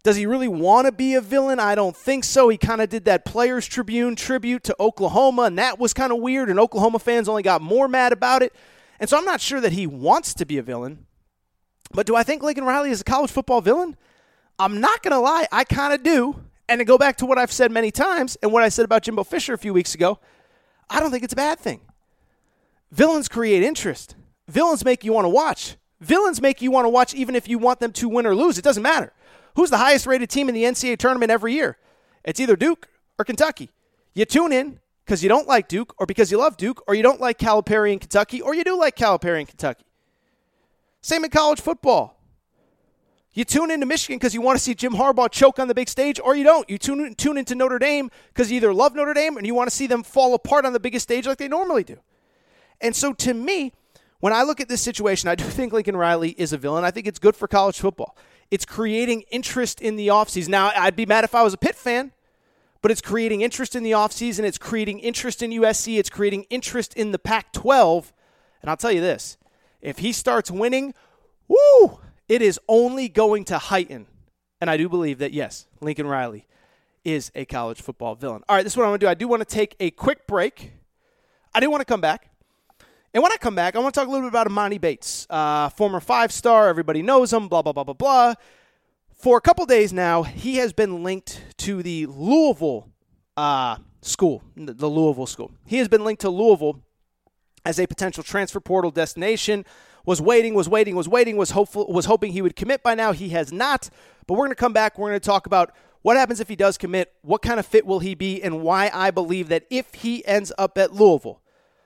[0.01, 1.59] does he really want to be a villain?
[1.59, 2.49] I don't think so.
[2.49, 6.19] He kind of did that Players Tribune tribute to Oklahoma, and that was kind of
[6.19, 8.53] weird, and Oklahoma fans only got more mad about it.
[8.99, 11.05] And so I'm not sure that he wants to be a villain.
[11.91, 13.95] But do I think Lincoln Riley is a college football villain?
[14.59, 16.43] I'm not going to lie, I kind of do.
[16.67, 19.03] And to go back to what I've said many times and what I said about
[19.03, 20.19] Jimbo Fisher a few weeks ago,
[20.89, 21.81] I don't think it's a bad thing.
[22.91, 24.15] Villains create interest.
[24.47, 25.77] Villains make you want to watch.
[26.01, 28.57] Villains make you want to watch even if you want them to win or lose.
[28.57, 29.13] It doesn't matter.
[29.55, 31.77] Who's the highest rated team in the NCAA tournament every year?
[32.23, 33.69] It's either Duke or Kentucky.
[34.13, 37.01] You tune in because you don't like Duke or because you love Duke or you
[37.01, 39.83] don't like Calipari in Kentucky or you do like Calipari in Kentucky.
[41.01, 42.21] Same in college football.
[43.33, 45.89] You tune into Michigan because you want to see Jim Harbaugh choke on the big
[45.89, 46.69] stage, or you don't.
[46.69, 49.67] You tune, tune into Notre Dame because you either love Notre Dame and you want
[49.67, 51.97] to see them fall apart on the biggest stage like they normally do.
[52.79, 53.73] And so to me,
[54.19, 56.83] when I look at this situation, I do think Lincoln Riley is a villain.
[56.83, 58.15] I think it's good for college football.
[58.51, 60.49] It's creating interest in the offseason.
[60.49, 62.11] Now, I'd be mad if I was a Pitt fan,
[62.81, 64.43] but it's creating interest in the offseason.
[64.43, 65.99] It's creating interest in USC.
[65.99, 68.13] It's creating interest in the Pac 12.
[68.61, 69.37] And I'll tell you this
[69.81, 70.93] if he starts winning,
[71.47, 74.07] woo, it is only going to heighten.
[74.61, 76.45] And I do believe that, yes, Lincoln Riley
[77.05, 78.43] is a college football villain.
[78.49, 79.09] All right, this is what I'm going to do.
[79.09, 80.73] I do want to take a quick break.
[81.53, 82.29] I do want to come back.
[83.13, 85.25] And when I come back, I want to talk a little bit about Emoni Bates,
[85.29, 86.67] uh, former five star.
[86.67, 88.35] Everybody knows him, blah, blah, blah, blah, blah.
[89.15, 92.89] For a couple days now, he has been linked to the Louisville
[93.37, 95.51] uh, school, the Louisville school.
[95.65, 96.83] He has been linked to Louisville
[97.65, 99.65] as a potential transfer portal destination
[100.05, 103.11] was waiting, was waiting, was waiting, was hopeful, was hoping he would commit by now.
[103.11, 103.89] He has not.
[104.25, 104.97] But we're going to come back.
[104.97, 107.85] We're going to talk about what happens if he does commit, what kind of fit
[107.85, 111.41] will he be, and why I believe that if he ends up at Louisville,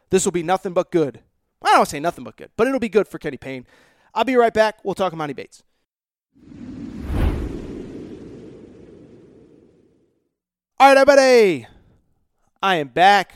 [0.10, 1.22] this will be nothing but good.
[1.64, 3.66] I don't say nothing but good, but it'll be good for Kenny Payne.
[4.14, 4.84] I'll be right back.
[4.84, 5.64] We'll talk Monty Bates.
[10.84, 11.66] All right, everybody.
[12.62, 13.36] I am back.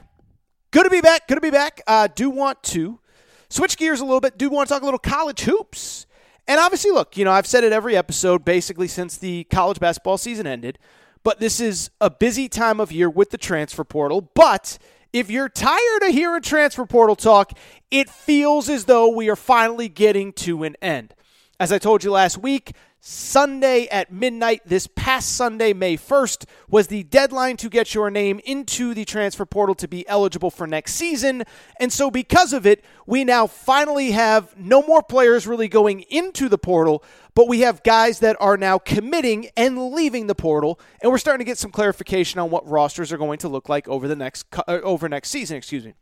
[0.72, 1.30] Good to be back.
[1.30, 1.80] Good to be back.
[1.88, 3.00] Uh, do want to
[3.48, 4.38] switch gears a little bit.
[4.38, 6.08] Do want to talk a little college hoops.
[6.46, 10.18] And obviously, look, you know, I've said it every episode basically since the college basketball
[10.18, 10.78] season ended,
[11.24, 14.20] but this is a busy time of year with the transfer portal.
[14.20, 14.78] But
[15.14, 17.58] if you're tired of hearing transfer portal talk,
[17.90, 21.14] it feels as though we are finally getting to an end.
[21.62, 26.88] As I told you last week, Sunday at midnight, this past Sunday, May 1st, was
[26.88, 30.96] the deadline to get your name into the transfer portal to be eligible for next
[30.96, 31.44] season.
[31.80, 36.50] And so, because of it, we now finally have no more players really going into
[36.50, 40.80] the portal, but we have guys that are now committing and leaving the portal.
[41.02, 43.88] And we're starting to get some clarification on what rosters are going to look like
[43.88, 45.94] over the next, uh, over next season, excuse me.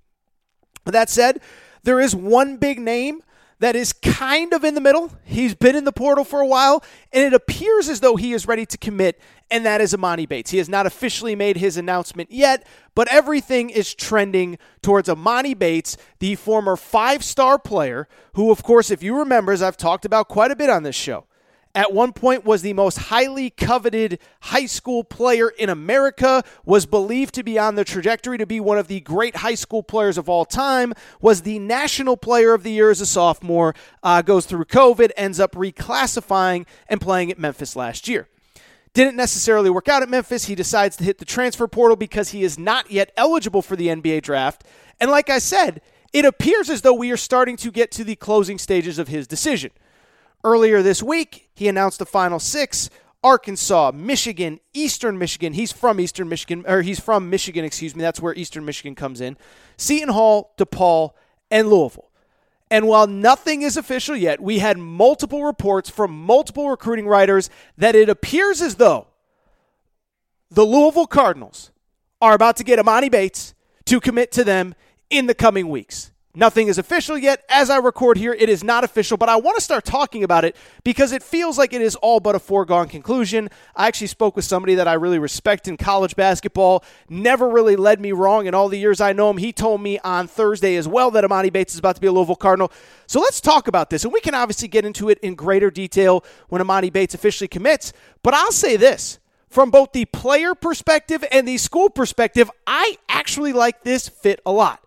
[0.86, 1.42] With that said,
[1.84, 3.22] there is one big name
[3.60, 5.12] that is kind of in the middle.
[5.24, 8.48] He's been in the portal for a while, and it appears as though he is
[8.48, 10.52] ready to commit, and that is Emoni Bates.
[10.52, 15.98] He has not officially made his announcement yet, but everything is trending towards Emoni Bates,
[16.20, 20.28] the former five star player, who, of course, if you remember, as I've talked about
[20.28, 21.26] quite a bit on this show,
[21.76, 27.36] at one point was the most highly coveted high school player in America, was believed
[27.36, 30.30] to be on the trajectory to be one of the great high school players of
[30.30, 34.64] all time, was the national player of the year as a sophomore, uh, goes through
[34.66, 38.30] COVID, ends up reclassifying and playing at Memphis last year.
[38.94, 40.46] Didn't necessarily work out at Memphis.
[40.46, 43.88] He decides to hit the transfer portal because he is not yet eligible for the
[43.88, 44.64] NBA draft.
[45.02, 45.82] And like I said,
[46.14, 49.28] it appears as though we are starting to get to the closing stages of his
[49.28, 49.72] decision.
[50.46, 52.92] Earlier this week, he announced the final six
[53.24, 55.54] Arkansas, Michigan, Eastern Michigan.
[55.54, 58.04] He's from Eastern Michigan, or he's from Michigan, excuse me.
[58.04, 59.38] That's where Eastern Michigan comes in.
[59.76, 61.14] Seton Hall, DePaul,
[61.50, 62.12] and Louisville.
[62.70, 67.96] And while nothing is official yet, we had multiple reports from multiple recruiting writers that
[67.96, 69.08] it appears as though
[70.52, 71.72] the Louisville Cardinals
[72.22, 73.56] are about to get Emoni Bates
[73.86, 74.76] to commit to them
[75.10, 76.12] in the coming weeks.
[76.38, 77.46] Nothing is official yet.
[77.48, 80.44] As I record here, it is not official, but I want to start talking about
[80.44, 83.50] it because it feels like it is all but a foregone conclusion.
[83.74, 88.02] I actually spoke with somebody that I really respect in college basketball, never really led
[88.02, 89.38] me wrong in all the years I know him.
[89.38, 92.12] He told me on Thursday as well that Emoni Bates is about to be a
[92.12, 92.72] Louisville Cardinal.
[93.08, 96.26] So let's talk about this, and we can obviously get into it in greater detail
[96.50, 97.94] when Emoni Bates officially commits.
[98.24, 99.20] But I'll say this
[99.50, 104.52] from both the player perspective and the school perspective, I actually like this fit a
[104.52, 104.85] lot.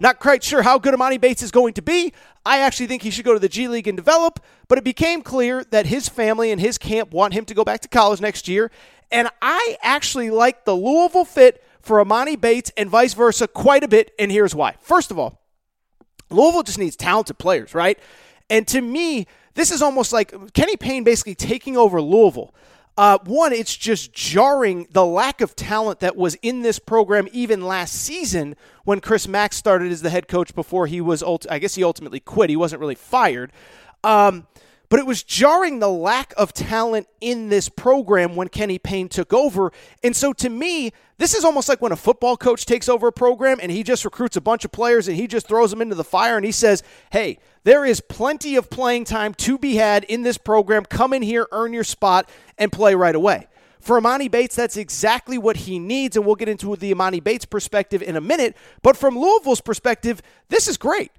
[0.00, 2.14] Not quite sure how good Emoni Bates is going to be.
[2.44, 5.20] I actually think he should go to the G League and develop, but it became
[5.20, 8.48] clear that his family and his camp want him to go back to college next
[8.48, 8.70] year.
[9.10, 13.88] And I actually like the Louisville fit for Emoni Bates and vice versa quite a
[13.88, 14.76] bit, and here's why.
[14.80, 15.40] First of all,
[16.30, 17.98] Louisville just needs talented players, right?
[18.48, 22.54] And to me, this is almost like Kenny Payne basically taking over Louisville.
[23.00, 27.62] Uh, one, it's just jarring the lack of talent that was in this program even
[27.62, 31.60] last season when Chris Mack started as the head coach before he was, ult- I
[31.60, 32.50] guess he ultimately quit.
[32.50, 33.52] He wasn't really fired.
[34.04, 34.46] Um,
[34.90, 39.32] but it was jarring the lack of talent in this program when Kenny Payne took
[39.32, 39.72] over.
[40.02, 43.12] And so to me, this is almost like when a football coach takes over a
[43.12, 45.94] program and he just recruits a bunch of players and he just throws them into
[45.94, 50.02] the fire and he says, hey, there is plenty of playing time to be had
[50.04, 50.84] in this program.
[50.84, 53.46] Come in here, earn your spot, and play right away.
[53.78, 57.46] For Emoni Bates, that's exactly what he needs, and we'll get into the Emoni Bates
[57.46, 58.56] perspective in a minute.
[58.82, 61.12] But from Louisville's perspective, this is great.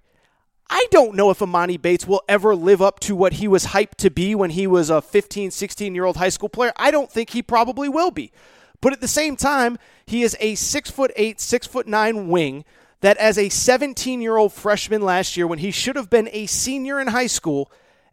[0.74, 3.96] I don't know if Emoni Bates will ever live up to what he was hyped
[3.98, 6.72] to be when he was a 15, 16 year old high school player.
[6.78, 8.32] I don't think he probably will be.
[8.80, 12.64] But at the same time, he is a six foot eight, six foot nine wing
[13.02, 16.46] that as a 17 year old freshman last year, when he should have been a
[16.46, 17.70] senior in high school,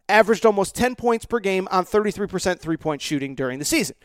[0.09, 3.95] averaged almost 10 points per game on 33% three point shooting during the season.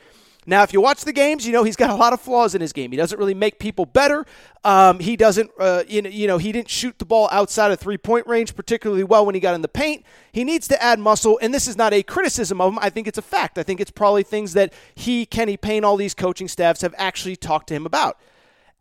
[0.46, 2.61] Now, if you watch the games, you know he's got a lot of flaws in
[2.61, 2.90] his game.
[2.90, 4.26] He doesn't really make people better.
[4.62, 7.80] Um, he doesn't, uh, you, know, you know, he didn't shoot the ball outside of
[7.80, 10.04] three point range particularly well when he got in the paint.
[10.33, 12.78] He needs to add muscle, and this is not a criticism of him.
[12.80, 13.59] I think it's a fact.
[13.59, 17.37] I think it's probably things that he, Kenny Payne, all these coaching staffs have actually
[17.37, 18.18] talked to him about.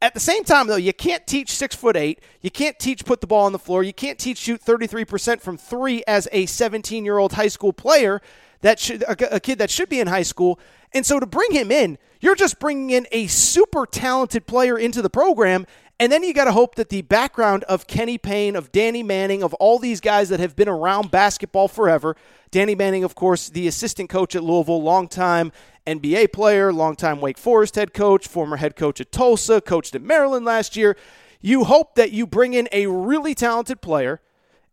[0.03, 2.19] At the same time, though, you can't teach six foot eight.
[2.41, 3.83] You can't teach put the ball on the floor.
[3.83, 8.21] You can't teach shoot 33% from three as a 17 year old high school player
[8.63, 10.59] that should a, a kid that should be in high school.
[10.93, 15.01] And so to bring him in, you're just bringing in a super talented player into
[15.01, 15.67] the program.
[15.99, 19.43] And then you got to hope that the background of Kenny Payne, of Danny Manning,
[19.43, 22.15] of all these guys that have been around basketball forever.
[22.51, 25.51] Danny Manning, of course, the assistant coach at Louisville, longtime
[25.85, 30.45] NBA player, longtime Wake Forest head coach, former head coach at Tulsa, coached at Maryland
[30.45, 30.95] last year.
[31.41, 34.21] You hope that you bring in a really talented player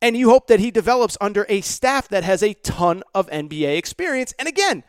[0.03, 3.77] and you hope that he develops under a staff that has a ton of NBA
[3.77, 4.35] experience.
[4.39, 4.83] And again,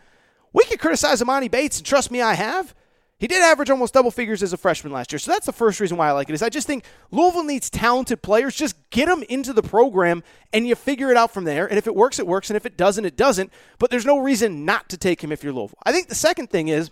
[0.53, 2.73] we can criticize Emoni Bates, and trust me, I have.
[3.21, 5.19] He did average almost double figures as a freshman last year.
[5.19, 7.69] So that's the first reason why I like it is I just think Louisville needs
[7.69, 8.55] talented players.
[8.55, 11.67] Just get them into the program and you figure it out from there.
[11.67, 12.49] And if it works, it works.
[12.49, 13.53] And if it doesn't, it doesn't.
[13.77, 15.77] But there's no reason not to take him if you're Louisville.
[15.83, 16.89] I think the second thing is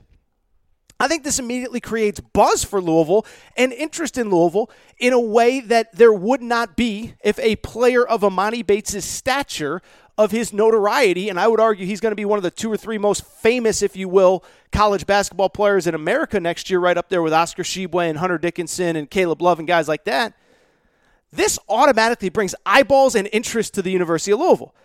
[1.00, 5.62] I think this immediately creates buzz for Louisville and interest in Louisville in a way
[5.62, 9.82] that there would not be if a player of Emoni Bates' stature,
[10.20, 12.70] of his notoriety, and I would argue he's going to be one of the two
[12.70, 16.98] or three most famous, if you will, college basketball players in America next year, right
[16.98, 20.34] up there with Oscar Tshiebwe and Hunter Dickinson and Caleb Love and guys like that.
[21.32, 24.76] This automatically brings eyeballs and interest to the University of Louisville.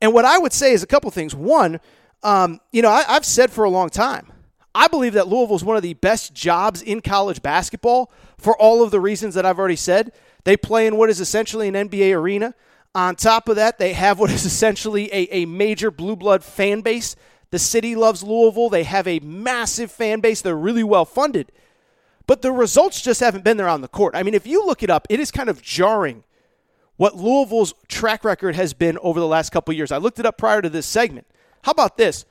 [0.00, 1.36] And what I would say is a couple things.
[1.36, 1.78] One,
[2.24, 4.32] um, you know, I, I've said for a long time,
[4.74, 8.82] I believe that Louisville is one of the best jobs in college basketball for all
[8.82, 10.12] of the reasons that I've already said.
[10.44, 12.54] They play in what is essentially an NBA arena.
[12.94, 16.80] On top of that, they have what is essentially a, a major blue blood fan
[16.80, 17.16] base.
[17.50, 18.68] The city loves Louisville.
[18.68, 20.40] They have a massive fan base.
[20.40, 21.50] They're really well funded.
[22.26, 24.14] But the results just haven't been there on the court.
[24.14, 26.22] I mean, if you look it up, it is kind of jarring
[26.96, 29.90] what Louisville's track record has been over the last couple years.
[29.90, 31.26] I looked it up prior to this segment.
[31.62, 32.24] How about this?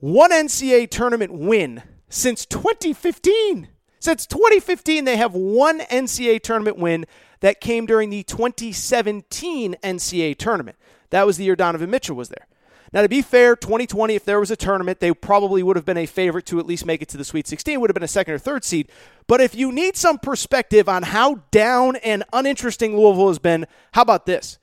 [0.00, 3.68] One NCAA tournament win since 2015.
[3.98, 7.04] Since 2015, they have one NCAA tournament win
[7.40, 10.76] that came during the 2017 NCAA tournament.
[11.10, 12.46] That was the year Donovan Mitchell was there.
[12.92, 15.96] Now, to be fair, 2020, if there was a tournament, they probably would have been
[15.96, 17.80] a favorite to at least make it to the Sweet 16.
[17.80, 18.90] Would have been a second or third seed.
[19.28, 24.02] But if you need some perspective on how down and uninteresting Louisville has been, how
[24.02, 24.58] about this?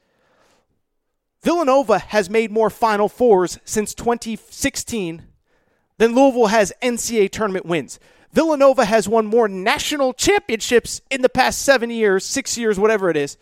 [1.47, 5.23] Villanova has made more Final Fours since 2016
[5.97, 8.01] than Louisville has NCAA tournament wins.
[8.33, 13.15] Villanova has won more national championships in the past seven years, six years, whatever it
[13.15, 13.37] is,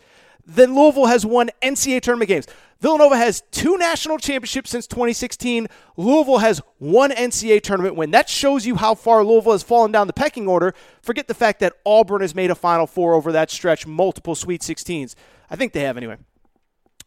[0.46, 2.46] than Louisville has won NCAA tournament games.
[2.78, 5.66] Villanova has two national championships since 2016.
[5.96, 8.12] Louisville has one NCAA tournament win.
[8.12, 10.74] That shows you how far Louisville has fallen down the pecking order.
[11.02, 14.60] Forget the fact that Auburn has made a Final Four over that stretch, multiple Sweet
[14.60, 15.16] 16s.
[15.50, 16.18] I think they have anyway.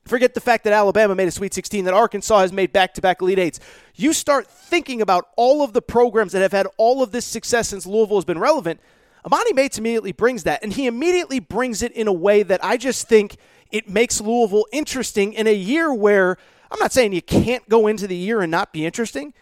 [0.06, 3.02] Forget the fact that Alabama made a Sweet 16, that Arkansas has made back to
[3.02, 3.60] back Elite Eights.
[3.96, 7.70] You start thinking about all of the programs that have had all of this success
[7.70, 8.80] since Louisville has been relevant.
[9.26, 12.78] Emoni Bates immediately brings that, and he immediately brings it in a way that I
[12.78, 13.38] just think
[13.72, 16.38] it makes Louisville interesting in a year where
[16.72, 19.34] I'm not saying you can't go into the year and not be interesting,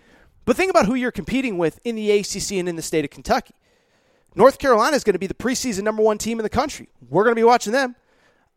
[0.46, 3.12] but think about who you're competing with in the ACC and in the state of
[3.12, 3.54] Kentucky.
[4.36, 6.90] North Carolina is going to be the preseason number one team in the country.
[7.10, 7.96] We're going to be watching them.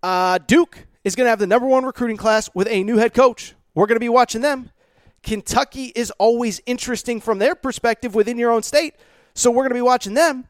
[0.03, 3.15] Uh, Duke is going to have the number one recruiting class with a new head
[3.15, 3.55] coach.
[3.75, 4.71] We're going to be watching them.
[5.23, 8.95] Kentucky is always interesting from their perspective within your own state.
[9.35, 10.47] So we're going to be watching them.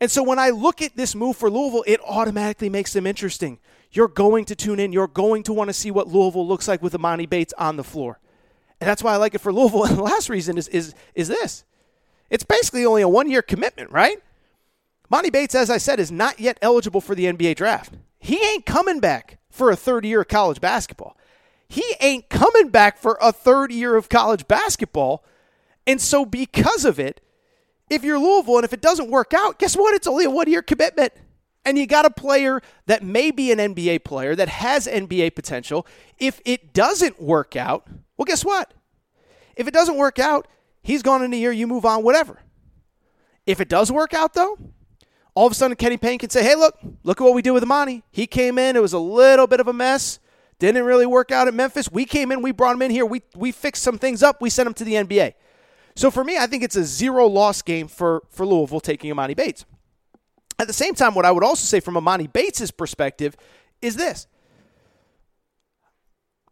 [0.00, 3.58] And so when I look at this move for Louisville, it automatically makes them interesting.
[3.92, 4.92] You're going to tune in.
[4.92, 7.84] You're going to want to see what Louisville looks like with Emoni Bates on the
[7.84, 8.18] floor.
[8.80, 9.84] And that's why I like it for Louisville.
[9.88, 11.64] And the last reason is, is, is this
[12.30, 14.18] it's basically only a one year commitment, right?
[15.10, 17.94] Emoni Bates, as I said, is not yet eligible for the NBA draft.
[18.18, 21.16] He ain't coming back for a third year of college basketball.
[21.68, 25.24] He ain't coming back for a third year of college basketball.
[25.86, 27.20] And so, because of it,
[27.88, 29.94] if you're Louisville and if it doesn't work out, guess what?
[29.94, 31.12] It's only a one year commitment.
[31.64, 35.86] And you got a player that may be an NBA player that has NBA potential.
[36.18, 37.86] If it doesn't work out,
[38.16, 38.74] well, guess what?
[39.54, 40.48] If it doesn't work out,
[40.82, 42.40] he's gone in a year, you move on, whatever.
[43.46, 44.58] If it does work out, though,
[45.34, 47.52] all of a sudden Kenny Payne can say, hey, look, look at what we did
[47.52, 48.02] with Emoni.
[48.10, 50.18] He came in, it was a little bit of a mess.
[50.58, 51.90] Didn't really work out at Memphis.
[51.90, 54.50] We came in, we brought him in here, we, we fixed some things up, we
[54.50, 55.34] sent him to the NBA.
[55.96, 59.36] So for me, I think it's a zero loss game for, for Louisville taking Emoni
[59.36, 59.64] Bates.
[60.58, 63.36] At the same time, what I would also say from Emoni Bates' perspective
[63.80, 64.26] is this.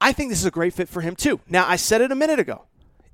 [0.01, 1.41] I think this is a great fit for him too.
[1.49, 2.65] Now, I said it a minute ago.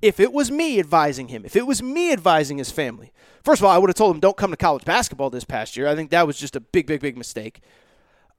[0.01, 3.13] If it was me advising him, if it was me advising his family,
[3.47, 5.77] first of all, I would have told him don't come to college basketball this past
[5.77, 5.87] year.
[5.87, 7.61] I think that was just a big, big, big mistake.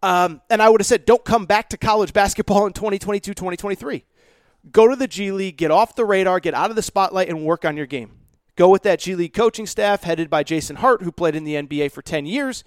[0.04, 4.06] Um, and I would have said don't come back to college basketball in 2022, 2023.
[4.70, 7.46] Go to the G League, get off the radar, get out of the spotlight, and
[7.46, 8.12] work on your game.
[8.58, 11.56] Go with that G League coaching staff headed by Jason Hart, who played in the
[11.56, 12.66] NBA for 10 years.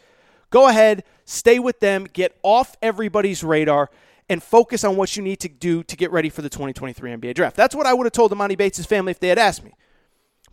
[0.48, 3.90] Go ahead, stay with them, get off everybody's radar,
[4.28, 7.34] and focus on what you need to do to get ready for the 2023 NBA
[7.34, 7.54] draft.
[7.54, 9.74] That's what I would have told Emoni Bates' family if they had asked me.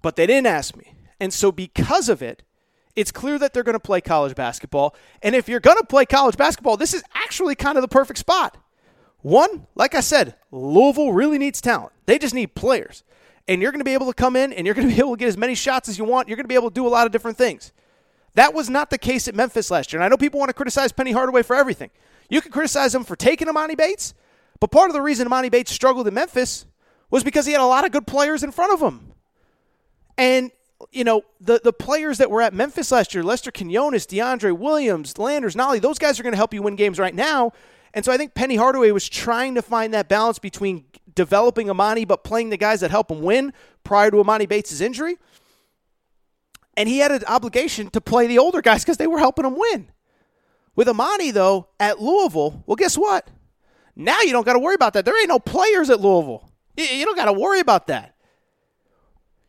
[0.01, 0.96] But they didn't ask me.
[1.19, 2.43] And so, because of it,
[2.95, 4.95] it's clear that they're going to play college basketball.
[5.21, 8.19] And if you're going to play college basketball, this is actually kind of the perfect
[8.19, 8.57] spot.
[9.21, 11.93] One, like I said, Louisville really needs talent.
[12.05, 13.03] They just need players.
[13.47, 15.15] And you're going to be able to come in and you're going to be able
[15.15, 16.27] to get as many shots as you want.
[16.27, 17.71] You're going to be able to do a lot of different things.
[18.33, 19.99] That was not the case at Memphis last year.
[19.99, 21.89] And I know people want to criticize Penny Hardaway for everything.
[22.29, 24.13] You can criticize him for taking Emoni Bates,
[24.59, 26.65] but part of the reason Emoni Bates struggled in Memphis
[27.09, 29.13] was because he had a lot of good players in front of him.
[30.17, 30.51] And,
[30.91, 35.17] you know, the, the players that were at Memphis last year, Lester Quinones, DeAndre Williams,
[35.17, 37.51] Landers, Nolley, those guys are going to help you win games right now.
[37.93, 40.85] And so I think Penny Hardaway was trying to find that balance between
[41.15, 45.17] developing Emoni but playing the guys that help him win prior to Emoni Bates' injury.
[46.75, 49.57] And he had an obligation to play the older guys because they were helping him
[49.57, 49.91] win.
[50.75, 53.27] With Emoni, though, at Louisville, well, guess what?
[53.95, 55.05] Now you don't got to worry about that.
[55.05, 56.47] There ain't no players at Louisville.
[56.77, 58.13] You don't got to worry about that.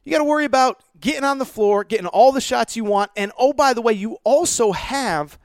[0.08, 3.10] You got to worry about getting on the floor, getting all the shots you want.
[3.14, 5.38] And oh, by the way, you also have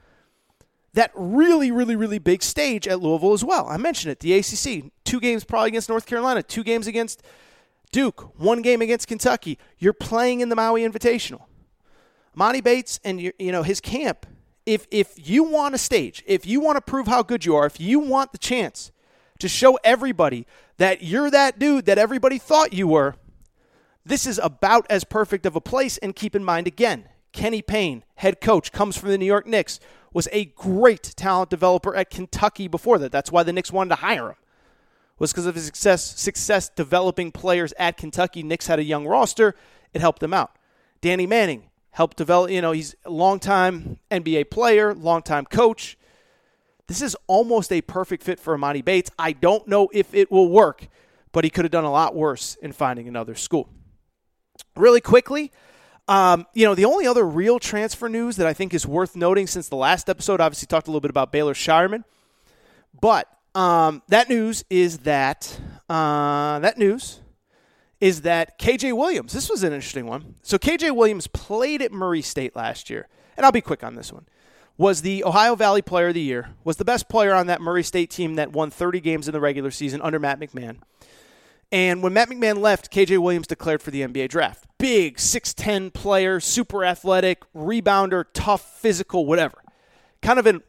[0.94, 3.68] that really, really, really big stage at Louisville as well.
[3.68, 4.90] I mentioned it, the ACC.
[5.04, 7.22] Two games probably against North Carolina, two games against
[7.92, 9.58] Duke, one game against Kentucky.
[9.78, 11.42] You're playing in the Maui Invitational.
[12.34, 14.24] Emoni Bates and you know his camp
[14.64, 17.66] if if you want a stage, if you want to prove how good you are,
[17.66, 18.92] if you want the chance
[19.40, 20.46] to show everybody
[20.78, 23.16] that you're that dude that everybody thought you were,
[24.04, 25.98] this is about as perfect of a place.
[25.98, 29.80] And keep in mind again, Kenny Payne, head coach, comes from the New York Knicks,
[30.12, 33.12] was a great talent developer at Kentucky before that.
[33.12, 34.36] That's why the Knicks wanted to hire him.
[35.18, 38.42] Was because of his success success developing players at Kentucky.
[38.42, 39.54] Knicks had a young roster.
[39.92, 40.56] It helped them out.
[41.00, 42.50] Danny Manning, helped develop.
[42.50, 45.96] You know, he's a longtime NBA player, longtime coach.
[46.86, 49.10] This is almost a perfect fit for Emoni Bates.
[49.18, 50.88] I don't know if it will work,
[51.32, 53.70] but he could have done a lot worse in finding another school.
[54.76, 55.52] Really quickly,
[56.06, 59.46] um, you know, the only other real transfer news that I think is worth noting
[59.46, 62.04] since the last episode, obviously talked a little bit about Baylor Scheierman,
[63.00, 67.20] but um, that news is that uh, that news
[68.00, 69.32] is that KJ Williams.
[69.32, 70.34] This was an interesting one.
[70.42, 74.12] So KJ Williams played at Murray State last year, and I'll be quick on this
[74.12, 74.26] one.
[74.76, 76.50] Was the Ohio Valley Player of the Year?
[76.64, 79.40] Was the best player on that Murray State team that won 30 games in the
[79.40, 80.78] regular season under Matt McMahon.
[81.74, 84.64] And when Matt McMahon left, KJ Williams declared for the NBA draft.
[84.78, 89.60] Big 6'10 player, super athletic, rebounder, tough, physical, whatever.
[90.22, 90.62] Kind of an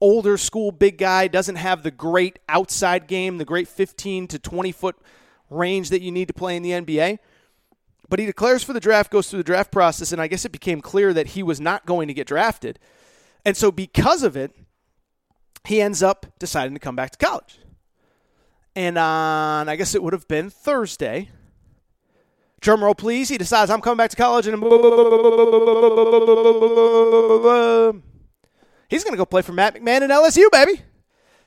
[0.00, 4.72] older school big guy, doesn't have the great outside game, the great 15 to 20
[4.72, 4.96] foot
[5.50, 7.18] range that you need to play in the NBA.
[8.08, 10.52] But he declares for the draft, goes through the draft process, and I guess it
[10.52, 12.78] became clear that he was not going to get drafted.
[13.44, 14.52] And so, because of it,
[15.66, 17.58] he ends up deciding to come back to college.
[18.76, 21.30] And on, I guess it would have been Thursday.
[22.60, 23.30] Drum roll, please.
[23.30, 24.62] He decides I'm coming back to college, and
[28.88, 30.82] he's going to go play for Matt McMahon and LSU, baby.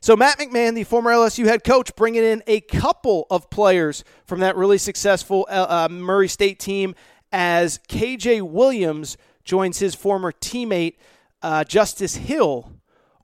[0.02, 4.40] So Matt McMahon, the former LSU head coach, bringing in a couple of players from
[4.40, 6.96] that really successful uh, uh Murray State team
[7.32, 10.96] as KJ Williams joins his former teammate
[11.44, 12.72] uh, Justice Hill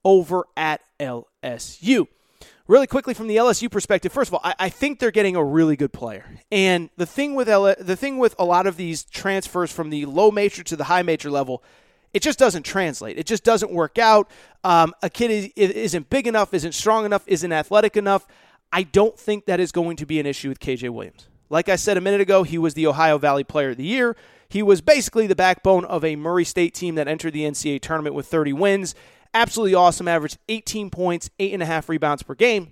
[0.04, 2.08] over at LSU
[2.68, 5.44] really quickly from the LSU perspective, first of all, I, I, think they're getting a
[5.44, 6.26] really good player.
[6.52, 10.06] And the thing with L- the thing with a lot of these transfers from the
[10.06, 11.64] low major to the high major level,
[12.14, 13.18] it just doesn't translate.
[13.18, 14.30] It just doesn't work out.
[14.64, 18.26] Um, a kid is, isn't big enough, isn't strong enough, isn't athletic enough.
[18.72, 21.28] I don't think that is going to be an issue with KJ Williams.
[21.50, 24.16] Like I said a minute ago, he was the Ohio Valley Player of the Year.
[24.50, 28.16] He was basically the backbone of a Murray State team that entered the NCAA tournament
[28.16, 28.96] with 30 wins
[29.36, 32.72] absolutely awesome, averaged 18 points, eight and a half rebounds per game.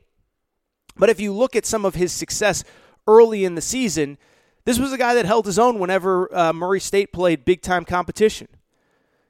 [0.96, 2.64] But if you look at some of his success
[3.08, 4.18] early in the season,
[4.66, 7.86] this was a guy that held his own whenever uh, Murray State played big time
[7.86, 8.48] competition.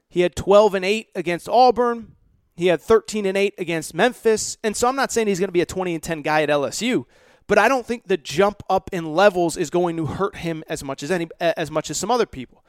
[0.08, 2.14] He had 12 and 8 against Auburn.
[2.54, 4.56] He had 13 and 8 against Memphis.
[4.62, 6.48] And so I'm not saying he's going to be a 20 and 10 guy at
[6.48, 7.04] LSU,
[7.48, 10.84] but I don't think the jump up in levels is going to hurt him as
[10.84, 12.62] much as any as much as some other people.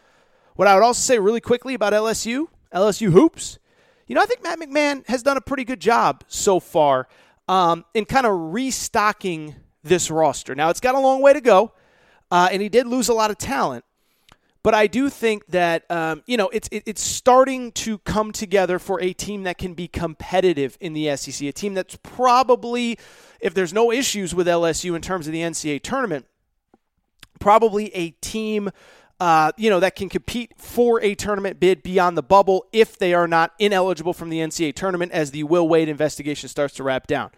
[0.56, 3.60] What I would also say really quickly about LSU, LSU hoops,
[4.08, 7.08] you know, I think Matt McMahon has done a pretty good job so far
[7.48, 10.56] um, in kind of restocking this roster.
[10.56, 11.72] Now, it's got a long way to go,
[12.32, 13.86] uh, and he did lose a lot of talent.
[14.66, 18.80] But I do think that um, you know it's it, it's starting to come together
[18.80, 21.48] for a team that can be competitive in the SEC.
[21.48, 22.98] A team that's probably,
[23.40, 26.26] if there's no issues with LSU in terms of the NCAA tournament,
[27.40, 28.72] probably a team
[29.20, 33.14] uh, you know, that can compete for a tournament bid beyond the bubble if they
[33.14, 37.08] are not ineligible from the NCAA tournament as the Will Wade investigation starts to wrap
[37.08, 37.32] down.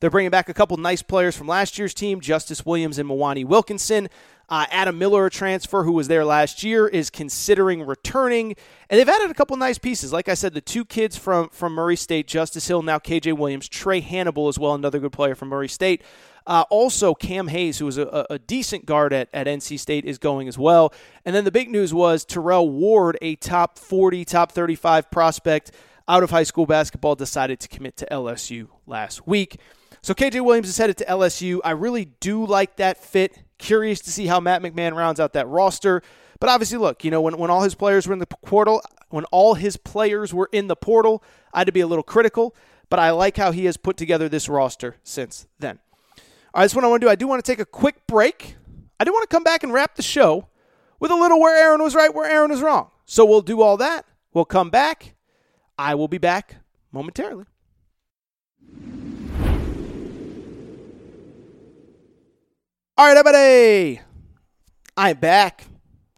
[0.00, 3.44] They're bringing back a couple nice players from last year's team, Justice Williams and Mwani
[3.44, 4.08] Wilkinson.
[4.52, 8.54] Uh, Adam Miller, a transfer who was there last year, is considering returning,
[8.90, 10.12] and they've added a couple nice pieces.
[10.12, 13.66] Like I said, the two kids from from Murray State, Justice Hill, now KJ Williams,
[13.66, 16.02] Trae Hannibal as well, another good player from Murray State.
[16.46, 20.18] Uh, also, Cam Hayes, who was a, a, decent guard at, at NC State, is
[20.18, 20.92] going as well.
[21.24, 25.70] And then the big news was Tyrell Ward, a top 40, top 35 prospect
[26.06, 29.58] out of high school basketball, decided to commit to LSU last week.
[30.02, 31.60] So KJ Williams is headed to LSU.
[31.62, 33.38] I really do like that fit.
[33.58, 36.02] Curious to see how Matt McMahon rounds out that roster.
[36.40, 39.24] But obviously, look, you know, when, when all his players were in the portal, when
[39.26, 41.22] all his players were in the portal,
[41.54, 42.56] I had to be a little critical.
[42.90, 45.78] But I like how he has put together this roster since then.
[46.52, 47.10] All right, that's what I want to do.
[47.10, 48.56] I do want to take a quick break.
[48.98, 50.48] I do want to come back and wrap the show
[50.98, 52.90] with a little where Aaron was right, where Aaron was wrong.
[53.06, 54.04] So we'll do all that.
[54.34, 55.14] We'll come back.
[55.78, 56.56] I will be back
[56.90, 57.44] momentarily.
[63.02, 64.00] All right, everybody.
[64.96, 65.64] I'm back.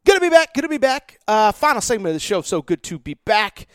[0.05, 0.53] To be back.
[0.53, 1.19] To be back.
[1.27, 2.43] Uh, final segment of the show.
[2.43, 3.69] So good to be back.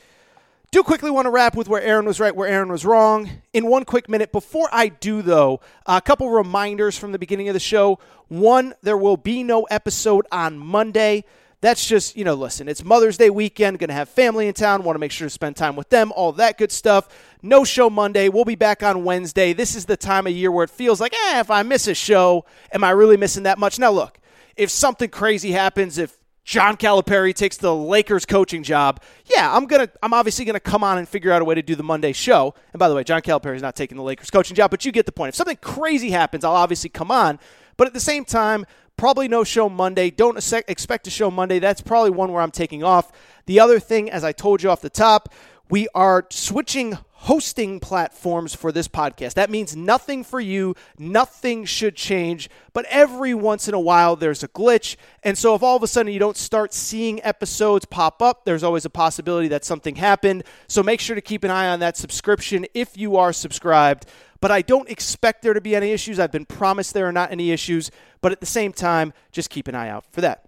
[0.70, 3.66] Do quickly want to wrap with where Aaron was right, where Aaron was wrong in
[3.66, 4.32] one quick minute.
[4.32, 7.98] Before I do, though, a couple reminders from the beginning of the show.
[8.28, 11.24] One, there will be no episode on Monday.
[11.62, 14.84] That's just, you know, listen, it's Mother's Day weekend, going to have family in town,
[14.84, 17.10] want to make sure to spend time with them, all that good stuff.
[17.42, 18.30] No show Monday.
[18.30, 19.52] We'll be back on Wednesday.
[19.52, 21.94] This is the time of year where it feels like, eh, if I miss a
[21.94, 23.78] show, am I really missing that much?
[23.78, 24.20] Now, look,
[24.56, 29.02] if something crazy happens, if John Calipari takes the Lakers coaching job,
[29.36, 31.76] yeah, I'm gonna I'm obviously gonna come on and figure out a way to do
[31.76, 32.56] the Monday show.
[32.74, 34.92] And by the way, John Calipari is not taking the Lakers coaching job, but you
[34.92, 35.30] get the point.
[35.30, 37.38] If something crazy happens, I'll obviously come on.
[37.78, 38.66] But at the same time,
[39.00, 40.12] probably no show Monday.
[40.12, 40.38] Don't
[40.68, 41.58] expect a show Monday.
[41.60, 43.14] That's probably one where I'm taking off.
[43.46, 45.34] The other thing, as I told you off the top,
[45.70, 49.36] we are switching hosting platforms for this podcast.
[49.36, 54.44] That means nothing for you, nothing should change, but every once in a while there's
[54.44, 54.98] a glitch.
[55.24, 58.64] And so if all of a sudden you don't start seeing episodes pop up, there's
[58.64, 60.44] always a possibility that something happened.
[60.68, 64.06] So make sure to keep an eye on that subscription if you are subscribed.
[64.42, 66.20] But I don't expect there to be any issues.
[66.20, 69.68] I've been promised there are not any issues, but at the same time, just keep
[69.68, 70.46] an eye out for that.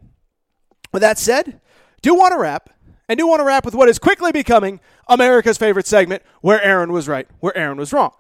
[0.94, 1.60] With that said,
[2.02, 2.70] do want to wrap
[3.10, 6.92] and do want to wrap with what is quickly becoming America's favorite segment, where Aaron
[6.94, 8.12] was right, where Aaron was wrong.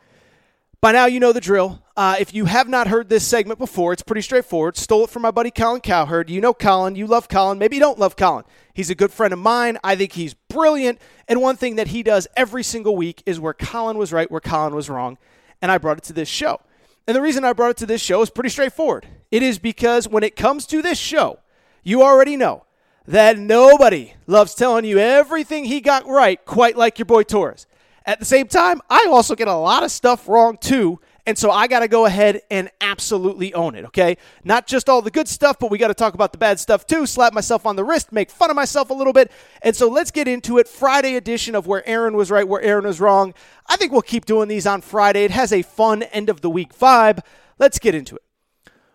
[0.82, 1.84] By now, you know the drill.
[1.95, 4.76] Uh, if you have not heard this segment before, it's pretty straightforward.
[4.76, 6.28] Stole it from my buddy Colin Cowherd.
[6.28, 6.95] You know Colin.
[6.95, 7.59] You love Colin.
[7.59, 8.45] Maybe you don't love Colin.
[8.74, 9.78] He's a good friend of mine.
[9.84, 10.99] I think he's brilliant.
[11.28, 14.41] And one thing that he does every single week is where Colin was right, where
[14.41, 15.19] Colin was wrong.
[15.62, 16.59] And I brought it to this show.
[17.07, 19.07] And the reason I brought it to this show is pretty straightforward.
[19.32, 21.39] It is because when it comes to this show,
[21.84, 22.66] you already know
[23.07, 27.66] that nobody loves telling you everything he got right, quite like your boy Torres.
[28.05, 30.99] At the same time, I also get a lot of stuff wrong too.
[31.32, 34.18] And so I got to go ahead and absolutely own it, okay?
[34.44, 36.86] Not just all the good stuff, but we got to talk about the bad stuff
[36.86, 37.06] too.
[37.06, 39.32] Slap myself on the wrist, make fun of myself a little bit.
[39.62, 40.68] And so let's get into it.
[40.68, 43.34] Friday edition of Where Aaron Was Right, Where Aaron Was Wrong.
[43.68, 45.24] I think we'll keep doing these on Friday.
[45.24, 47.20] It has a fun end of the week vibe.
[47.58, 48.24] Let's get into it.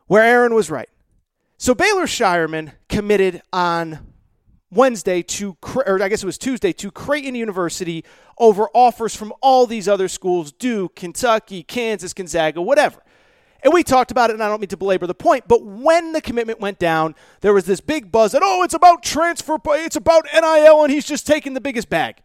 [0.07, 0.91] Where Aaron Was Right.
[1.57, 4.12] So Baylor Scheierman committed on
[4.76, 5.56] Wednesday to,
[5.86, 8.04] or I guess it was Tuesday, to Creighton University
[8.38, 13.02] over offers from all these other schools Duke, Kentucky, Kansas, Gonzaga, whatever.
[13.62, 16.12] And we talked about it, and I don't mean to belabor the point, but when
[16.12, 19.96] the commitment went down, there was this big buzz that, oh, it's about transfer, it's
[19.96, 22.22] about NIL, and he's just taking the biggest bag.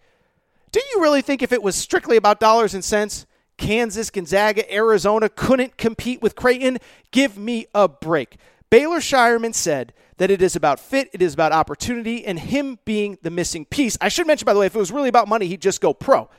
[0.71, 3.25] Do you really think if it was strictly about dollars and cents,
[3.57, 6.77] Kansas, Gonzaga, Arizona couldn't compete with Creighton?
[7.11, 8.37] Give me a break.
[8.69, 13.17] Baylor Scheierman said that it is about fit, it is about opportunity, and him being
[13.23, 13.97] the missing piece.
[13.99, 15.95] I should mention, by the way, if it was really about money, he'd just go
[15.95, 16.29] pro.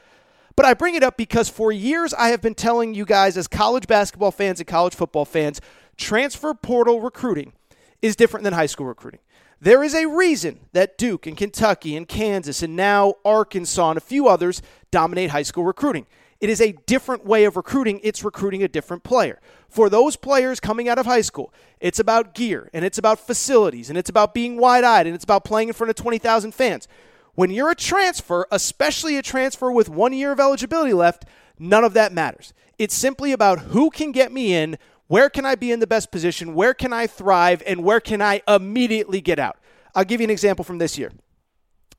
[0.54, 3.48] But I bring it up because for years I have been telling you guys, as
[3.48, 5.60] college basketball fans and college football fans,
[5.96, 7.54] transfer portal recruiting
[8.00, 9.18] is different than high school recruiting.
[9.60, 14.00] There is a reason that Duke and Kentucky and Kansas and now Arkansas and a
[14.00, 14.62] few others
[14.92, 16.06] dominate high school recruiting.
[16.42, 18.00] It is a different way of recruiting.
[18.02, 19.38] It's recruiting a different player.
[19.68, 23.88] For those players coming out of high school, it's about gear and it's about facilities
[23.88, 26.88] and it's about being wide eyed and it's about playing in front of 20,000 fans.
[27.36, 31.26] When you're a transfer, especially a transfer with one year of eligibility left,
[31.60, 32.52] none of that matters.
[32.76, 36.10] It's simply about who can get me in, where can I be in the best
[36.10, 39.58] position, where can I thrive, and where can I immediately get out.
[39.94, 41.12] I'll give you an example from this year.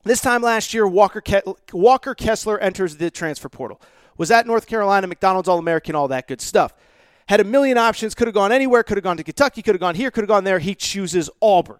[0.02, 3.80] This time last year, Walker, Ke- Walker Kessler enters the transfer portal
[4.16, 6.72] was at North Carolina, McDonald's All American, all that good stuff.
[7.28, 9.80] Had a million options, could have gone anywhere, could have gone to Kentucky, could have
[9.80, 10.58] gone here, could have gone there.
[10.58, 11.78] He chooses Auburn.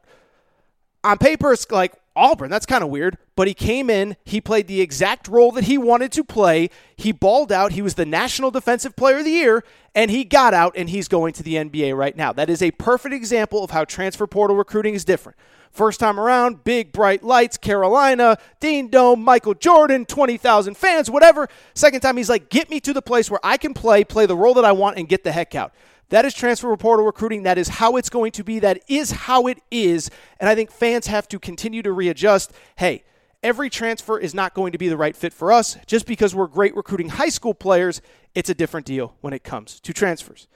[1.03, 3.19] On paper, it's like, Auburn, that's kind of weird.
[3.37, 6.71] But he came in, he played the exact role that he wanted to play.
[6.97, 7.73] He balled out.
[7.73, 11.09] He was the National Defensive Player of the Year, and he got out, and he's
[11.09, 12.33] going to the NBA right now.
[12.33, 15.37] That is a perfect example of how transfer portal recruiting is different.
[15.73, 21.49] First time around, big bright lights, Carolina, Dean Dome, Michael Jordan, 20,000 fans, whatever.
[21.75, 24.37] Second time, he's like, get me to the place where I can play, play the
[24.37, 25.75] role that I want, and get the heck out.
[26.11, 27.45] That is transfer portal recruiting.
[27.45, 28.59] That is how it's going to be.
[28.59, 30.11] That is how it is.
[30.39, 32.53] And I think fans have to continue to readjust.
[32.77, 33.05] Hey,
[33.43, 35.77] every transfer is not going to be the right fit for us.
[35.87, 38.03] Just because we're great recruiting high school players,
[38.35, 40.47] it's a different deal when it comes to transfers.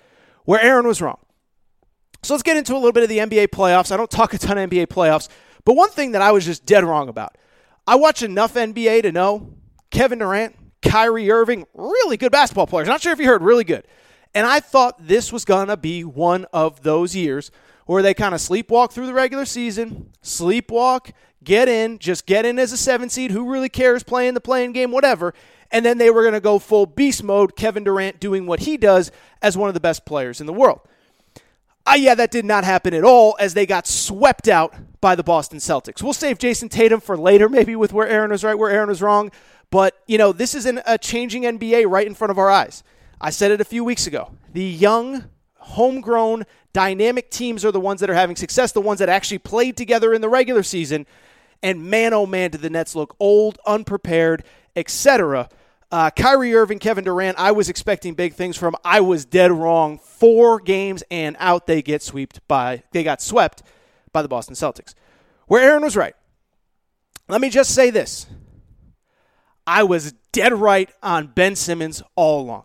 [0.44, 1.18] Where Aaron was wrong.
[2.22, 3.92] So let's get into a little bit of the NBA playoffs.
[3.92, 5.28] I don't talk a ton of NBA playoffs,
[5.64, 7.36] but one thing that I was just dead wrong about.
[7.86, 9.55] I watch enough NBA to know
[9.90, 12.88] Kevin Durant, Kyrie Irving, really good basketball players.
[12.88, 13.86] Not sure if you heard, really good.
[14.34, 17.50] And I thought this was going to be one of those years
[17.86, 21.12] where they kind of sleepwalk through the regular season, sleepwalk,
[21.42, 23.30] get in, just get in as a seven seed.
[23.30, 25.34] Who really cares playing the playing game, whatever.
[25.70, 28.76] And then they were going to go full beast mode, Kevin Durant doing what he
[28.76, 29.10] does
[29.42, 30.80] as one of the best players in the world.
[31.86, 35.22] Uh, yeah, that did not happen at all as they got swept out by the
[35.22, 36.02] Boston Celtics.
[36.02, 39.00] We'll save Jayson Tatum for later, maybe with where Aaron was right, where Aaron was
[39.00, 39.30] wrong.
[39.70, 42.82] But, you know, this is an, a changing NBA right in front of our eyes.
[43.20, 44.32] I said it a few weeks ago.
[44.52, 45.24] The young,
[45.56, 49.76] homegrown, dynamic teams are the ones that are having success, the ones that actually played
[49.76, 51.06] together in the regular season.
[51.62, 54.44] And man, oh man, did the Nets look old, unprepared,
[54.76, 55.48] etc.
[55.90, 58.76] Uh, Kyrie Irving, Kevin Durant, I was expecting big things from.
[58.84, 59.98] I was dead wrong.
[59.98, 62.84] Four games and out, they get swept by.
[62.92, 63.62] They got swept
[64.12, 64.94] by the Boston Celtics.
[65.46, 66.14] Where Aaron was right.
[67.28, 68.26] Let me just say this.
[69.66, 72.64] I was dead right on Ben Simmons all along.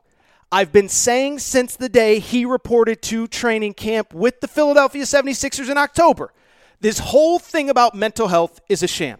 [0.54, 5.68] I've been saying since the day he reported to training camp with the Philadelphia 76ers
[5.68, 6.32] in October.
[6.80, 9.18] This whole thing about mental health is a sham.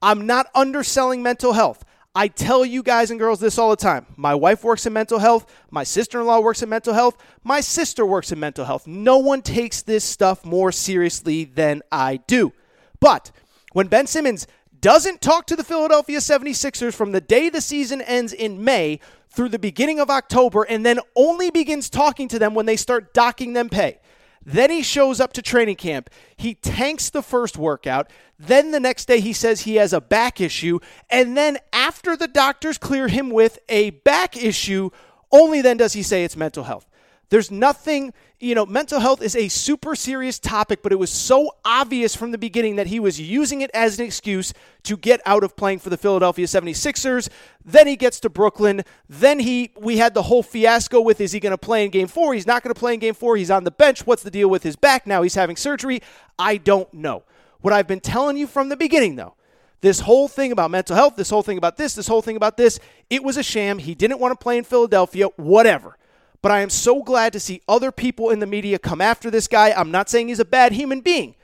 [0.00, 1.84] I'm not underselling mental health.
[2.14, 4.06] I tell you guys and girls this all the time.
[4.16, 5.44] My wife works in mental health.
[5.70, 7.18] My sister in law works in mental health.
[7.44, 8.86] My sister works in mental health.
[8.86, 12.54] No one takes this stuff more seriously than I do.
[13.00, 13.32] But
[13.74, 14.46] when Ben Simmons
[14.80, 18.98] doesn't talk to the Philadelphia 76ers from the day the season ends in May
[19.30, 23.14] through the beginning of October and then only begins talking to them when they start
[23.14, 23.98] docking them pay.
[24.44, 26.10] Then he shows up to training camp.
[26.36, 28.10] He tanks the first workout.
[28.38, 30.80] Then the next day he says he has a back issue.
[31.10, 34.90] And then after the doctors clear him with a back issue,
[35.30, 36.86] only then does he say it's mental health.
[37.30, 41.52] There's nothing, you know, mental health is a super serious topic, but it was so
[41.64, 44.52] obvious from the beginning that he was using it as an excuse
[44.82, 47.28] to get out of playing for the Philadelphia 76ers.
[47.64, 48.82] Then he gets to Brooklyn.
[49.08, 52.08] Then he we had the whole fiasco with is he going to play in game
[52.08, 52.34] 4?
[52.34, 53.36] He's not going to play in game 4.
[53.36, 54.04] He's on the bench.
[54.04, 55.22] What's the deal with his back now?
[55.22, 56.02] He's having surgery.
[56.36, 57.22] I don't know.
[57.60, 59.34] What I've been telling you from the beginning though,
[59.82, 62.56] this whole thing about mental health, this whole thing about this, this whole thing about
[62.56, 63.78] this, it was a sham.
[63.78, 65.96] He didn't want to play in Philadelphia, whatever.
[66.42, 69.46] But I am so glad to see other people in the media come after this
[69.46, 69.72] guy.
[69.72, 71.34] I'm not saying he's a bad human being,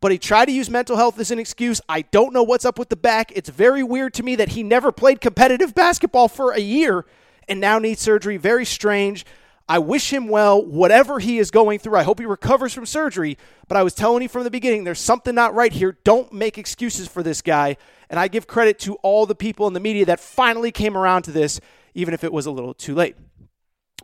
[0.00, 1.80] but he tried to use mental health as an excuse.
[1.88, 3.32] I don't know what's up with the back.
[3.34, 7.04] It's very weird to me that he never played competitive basketball for a year
[7.48, 8.36] and now needs surgery.
[8.36, 9.26] Very strange.
[9.68, 11.96] I wish him well, whatever he is going through.
[11.96, 13.38] I hope he recovers from surgery.
[13.66, 15.96] But I was telling you from the beginning, there's something not right here.
[16.04, 17.76] Don't make excuses for this guy.
[18.08, 21.22] And I give credit to all the people in the media that finally came around
[21.22, 21.60] to this,
[21.94, 23.16] even if it was a little too late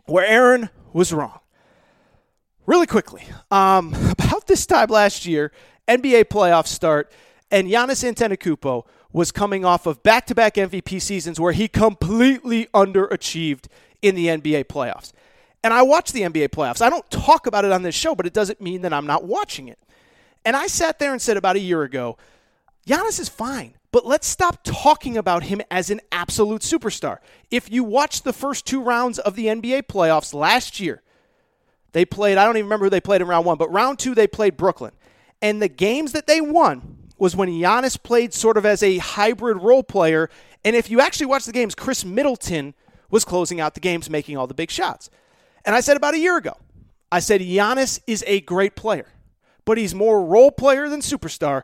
[0.05, 1.39] where Aaron was wrong.
[2.65, 5.51] Really quickly, um, about this time last year,
[5.87, 7.11] NBA playoffs start,
[7.49, 13.65] and Giannis Antetokounmpo was coming off of back-to-back MVP seasons where he completely underachieved
[14.01, 15.11] in the NBA playoffs.
[15.63, 16.81] And I watch the NBA playoffs.
[16.81, 19.25] I don't talk about it on this show, but it doesn't mean that I'm not
[19.25, 19.79] watching it.
[20.43, 22.17] And I sat there and said about a year ago,
[22.87, 23.75] Giannis is fine.
[23.91, 27.17] But let's stop talking about him as an absolute superstar.
[27.49, 31.01] If you watch the first two rounds of the NBA playoffs last year,
[31.91, 34.15] they played, I don't even remember who they played in round one, but round two,
[34.15, 34.93] they played Brooklyn.
[35.41, 39.57] And the games that they won was when Giannis played sort of as a hybrid
[39.61, 40.29] role player.
[40.63, 42.73] And if you actually watch the games, Khris Middleton
[43.09, 45.09] was closing out the games, making all the big shots.
[45.65, 46.57] And I said about a year ago,
[47.11, 49.07] I said Giannis is a great player,
[49.65, 51.63] but he's more role player than superstar.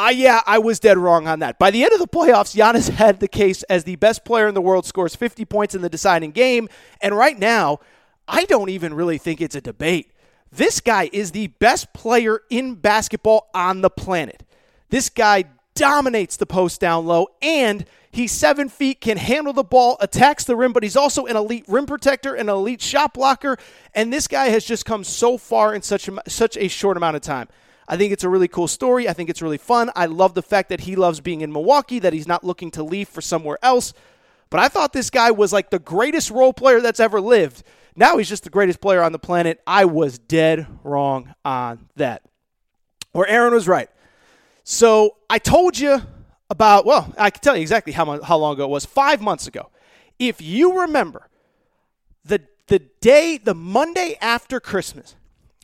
[0.00, 1.58] I yeah, I was dead wrong on that.
[1.58, 4.54] By the end of the playoffs, Giannis had the case as the best player in
[4.54, 6.70] the world, scores 50 points in the deciding game,
[7.02, 7.80] and right now,
[8.26, 10.10] I don't even really think it's a debate.
[10.50, 14.42] This guy is the best player in basketball on the planet.
[14.88, 15.44] This guy
[15.74, 20.56] dominates the post down low, and he's seven feet, can handle the ball, attacks the
[20.56, 23.58] rim, but he's also an elite rim protector, an elite shot blocker,
[23.94, 27.16] and this guy has just come so far in such a, such a short amount
[27.16, 27.48] of time.
[27.90, 29.08] I think it's a really cool story.
[29.08, 29.90] I think it's really fun.
[29.96, 32.84] I love the fact that he loves being in Milwaukee, that he's not looking to
[32.84, 33.92] leave for somewhere else.
[34.48, 37.64] But I thought this guy was like the greatest role player that's ever lived.
[37.96, 39.60] Now he's just the greatest player on the planet.
[39.66, 42.22] I was dead wrong on that.
[43.12, 43.90] Or Aaron was right.
[44.62, 46.00] So I told you
[46.48, 49.48] about, well, I can tell you exactly how, how long ago it was, five months
[49.48, 49.68] ago.
[50.16, 51.28] If you remember,
[52.24, 55.16] the, the day, the Monday after Christmas,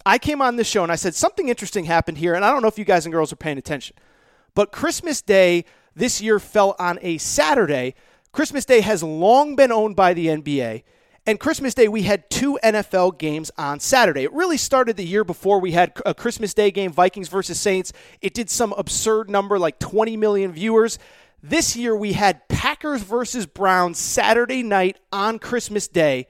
[0.07, 2.63] I came on this show and I said something interesting happened here, and I don't
[2.63, 3.97] know if you guys and girls are paying attention,
[4.55, 5.65] but Christmas Day
[5.97, 7.97] this year fell on a Saturday.
[8.31, 10.85] Christmas Day has long been owned by the NBA.
[11.29, 14.23] And Christmas Day, we had two NFL games on Saturday.
[14.23, 15.59] It really started the year before.
[15.59, 17.93] We had a Christmas Day game, Vikings versus Saints.
[18.21, 21.01] It did some absurd number, like 20 million viewers.
[21.43, 26.29] This year, we had Packers versus Browns Saturday night on Christmas Day.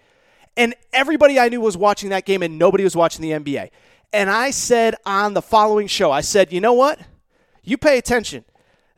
[0.57, 3.71] And everybody I knew was watching that game, and nobody was watching the NBA.
[4.13, 6.99] And I said on the following show, I said, you know what?
[7.63, 8.45] You pay attention.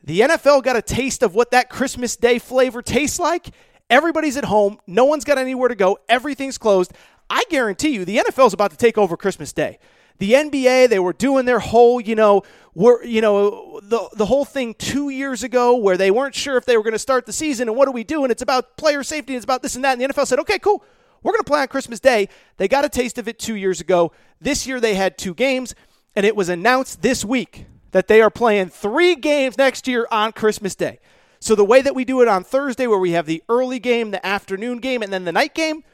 [0.04, 3.48] The NFL got a taste of what that Christmas Day flavor tastes like.
[3.90, 4.78] Everybody's at home.
[4.86, 5.98] No one's got anywhere to go.
[6.08, 6.92] Everything's closed.
[7.30, 9.78] I guarantee you, the NFL is about to take over Christmas Day.
[10.18, 12.42] The NBA, they were doing their whole, you know,
[12.74, 16.64] were you know the the whole thing two years ago where they weren't sure if
[16.64, 18.24] they were going to start the season and what do we do?
[18.24, 19.32] And it's about player safety.
[19.34, 19.92] And it's about this and that.
[19.92, 20.84] And the NFL said, okay, cool.
[21.22, 22.28] We're going to play on Christmas Day.
[22.56, 24.12] They got a taste of it two years ago.
[24.40, 25.74] This year they had two games,
[26.14, 30.32] and it was announced this week that they are playing three games next year on
[30.32, 30.98] Christmas Day.
[31.40, 34.10] So the way that we do it on Thursday, where we have the early game,
[34.10, 35.84] the afternoon game, and then the night game,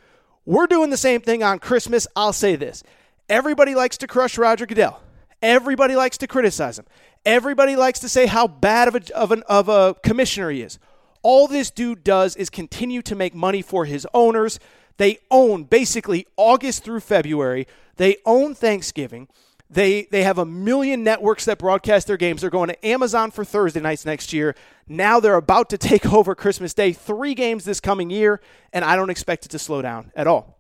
[0.46, 2.06] we're doing the same thing on Christmas.
[2.16, 2.82] I'll say this
[3.28, 5.00] everybody likes to crush Roger Goodell.
[5.42, 6.86] Everybody likes to criticize him.
[7.26, 10.78] Everybody likes to say how bad of a, of, an, of a commissioner he is.
[11.22, 14.58] All this dude does is continue to make money for his owners.
[14.96, 17.66] They own basically August through February.
[17.96, 19.28] They own Thanksgiving.
[19.70, 22.40] They they have a million networks that broadcast their games.
[22.40, 24.54] They're going to Amazon for Thursday nights next year.
[24.86, 26.92] Now they're about to take over Christmas Day.
[26.92, 28.40] Three games this coming year,
[28.72, 30.58] and I don't expect it to slow down at all.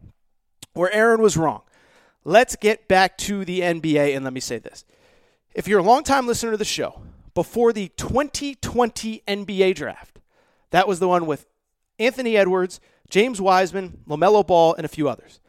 [0.72, 1.62] Where Aaron was wrong.
[2.24, 4.84] Let's get back to the NBA, and let me say this.
[5.54, 7.02] If you're a longtime listener to the show,
[7.34, 10.18] before the 2020 NBA draft,
[10.70, 11.46] that was the one with
[11.98, 15.40] Anthony Edwards, James Wiseman, LaMelo Ball, and a few others.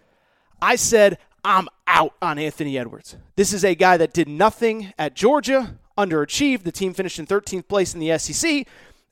[0.62, 3.18] I said, I'm out on Anthony Edwards.
[3.36, 6.64] This is a guy that did nothing at Georgia, underachieved.
[6.64, 8.68] The team finished in 13th place in the SEC.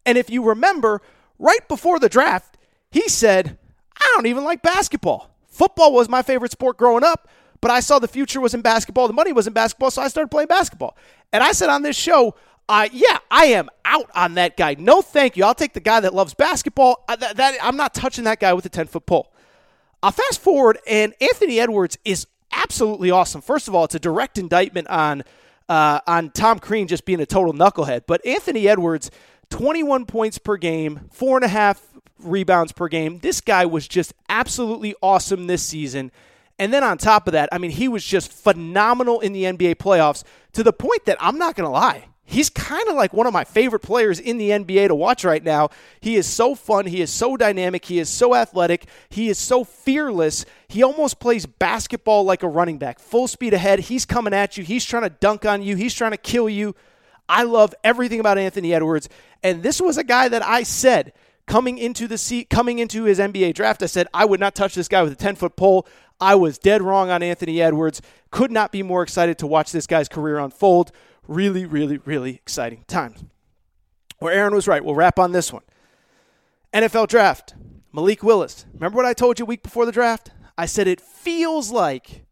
[0.06, 1.02] And if you remember,
[1.40, 2.58] right before the draft,
[2.92, 3.58] he said,
[3.98, 5.30] I don't even like basketball.
[5.48, 7.30] Football was my favorite sport growing up,
[7.62, 9.08] but I saw the future was in basketball.
[9.08, 10.98] The money was in basketball, so I started playing basketball.
[11.32, 12.36] And I said on this show,
[12.70, 14.76] uh, yeah, I am out on that guy.
[14.80, 15.44] No, thank you.
[15.44, 17.04] I'll take the guy that loves basketball.
[17.08, 19.32] Uh, that, that, I'm not touching that guy with a 10 foot pole.
[20.02, 23.42] I'll fast forward, and Anthony Edwards is absolutely awesome.
[23.42, 25.24] First of all, it's a direct indictment on
[25.70, 28.02] uh, on Tom Crean just being a total knucklehead.
[28.06, 29.10] But Anthony Edwards,
[29.50, 31.82] 21 points per game, four and a half
[32.20, 33.20] rebounds per game.
[33.20, 36.12] This guy was just absolutely awesome this season.
[36.60, 39.76] And then on top of that, I mean, he was just phenomenal in the NBA
[39.76, 43.28] playoffs to the point that I'm not going to lie he's kind of like one
[43.28, 45.70] of my favorite players in the NBA to watch right now.
[46.00, 46.86] He is so fun.
[46.86, 47.86] He is so dynamic.
[47.86, 48.86] He is so athletic.
[49.10, 50.46] He is so fearless.
[50.68, 53.80] He almost plays basketball like a running back, full speed ahead.
[53.80, 54.64] He's coming at you.
[54.64, 55.76] He's trying to dunk on you.
[55.76, 56.76] He's trying to kill you.
[57.28, 59.10] I love everything about Anthony Edwards.
[59.44, 61.14] And this was a guy that I said
[61.46, 64.76] coming into the seat, coming into his NBA draft, I said I would not touch
[64.76, 65.88] this guy with a 10 foot pole.
[66.20, 68.02] I was dead wrong on Anthony Edwards.
[68.32, 70.92] Could not be more excited to watch this guy's career unfold
[71.28, 73.24] really, really, really exciting times.
[74.20, 74.84] Where Aaron was right.
[74.84, 75.64] We'll wrap on this one.
[76.74, 77.56] NFL draft.
[77.92, 78.66] Malik Willis.
[78.74, 80.32] Remember what I told you a week before the draft?
[80.58, 82.26] I said it feels like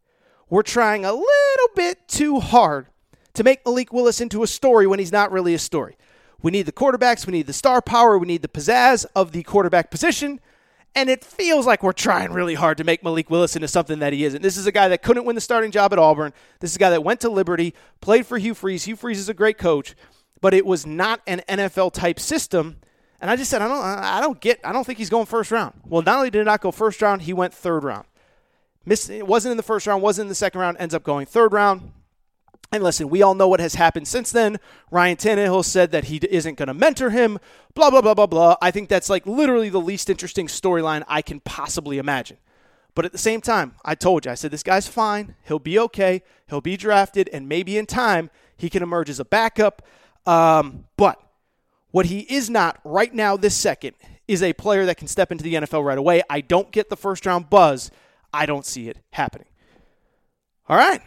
[0.50, 2.86] we're trying a little bit too hard
[3.34, 5.96] to make Malik Willis into a story when he's not really a story.
[6.42, 9.44] We need the quarterbacks, we need the star power, we need the pizzazz of the
[9.44, 10.40] quarterback position.
[10.94, 14.12] And it feels like we're trying really hard to make Malik Willis into something that
[14.12, 14.42] he isn't.
[14.42, 16.34] This is a guy that couldn't win the starting job at Auburn.
[16.60, 18.84] This is a guy that went to Liberty, played for Hugh Freeze.
[18.84, 19.94] Hugh Freeze is a great coach,
[20.42, 22.76] but it was not an NFL type system.
[23.20, 25.50] And I just said, I don't, I don't get, I don't think he's going first
[25.50, 25.74] round.
[25.86, 28.04] Well, not only did he not go first round, he went third round.
[28.84, 31.52] Missed, wasn't in the first round, wasn't in the second round, ends up going third
[31.52, 31.92] round.
[32.72, 34.58] And listen, we all know what has happened since then.
[34.90, 37.38] Ryan Tannehill said that he isn't going to mentor him,
[37.74, 38.56] blah, blah, blah, blah, blah.
[38.62, 42.38] I think that's like literally the least interesting storyline I can possibly imagine.
[42.94, 45.34] But at the same time, I told you, I said, this guy's fine.
[45.46, 46.22] He'll be okay.
[46.48, 49.82] He'll be drafted, and maybe in time, he can emerge as a backup.
[50.26, 51.20] Um, but
[51.90, 53.96] what he is not right now, this second,
[54.28, 56.22] is a player that can step into the NFL right away.
[56.30, 57.90] I don't get the first round buzz.
[58.32, 59.48] I don't see it happening.
[60.68, 61.02] All right.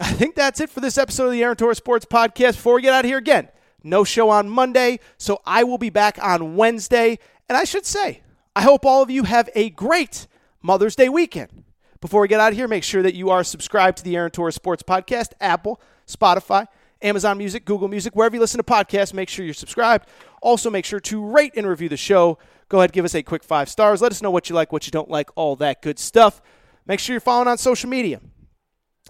[0.00, 2.52] I think that's it for this episode of the Aaron Torres Sports Podcast.
[2.52, 3.48] Before we get out of here again,
[3.82, 7.18] no show on Monday, so I will be back on Wednesday.
[7.48, 8.22] And I should say,
[8.54, 10.28] I hope all of you have a great
[10.62, 11.64] Mother's Day weekend.
[12.00, 14.30] Before we get out of here, make sure that you are subscribed to the Aaron
[14.30, 16.68] Torres Sports Podcast, Apple, Spotify,
[17.02, 20.08] Amazon Music, Google Music, wherever you listen to podcasts, make sure you're subscribed.
[20.40, 22.38] Also, make sure to rate and review the show.
[22.68, 24.00] Go ahead, give us a quick five stars.
[24.00, 26.40] Let us know what you like, what you don't like, all that good stuff.
[26.86, 28.20] Make sure you're following on social media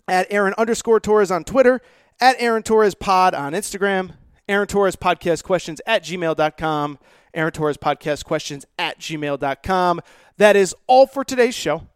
[0.08, 1.80] at Aaron underscore Torres on Twitter,
[2.20, 4.14] at Aaron Torres Pod on Instagram,
[4.48, 6.98] Aaron Torres Podcast Questions at gmail.com,
[7.34, 10.00] Aaron Torres Podcast Questions at gmail.com.
[10.38, 11.86] That is all for today's show.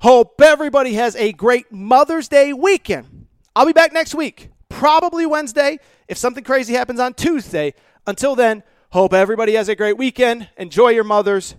[0.00, 3.26] Hope everybody has a great Mother's Day weekend.
[3.54, 7.74] I'll be back next week, probably Wednesday, if something crazy happens on Tuesday.
[8.06, 10.48] Until then, hope everybody has a great weekend.
[10.58, 11.56] Enjoy your mothers.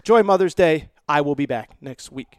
[0.00, 0.88] Enjoy Mother's Day.
[1.08, 2.38] I will be back next week.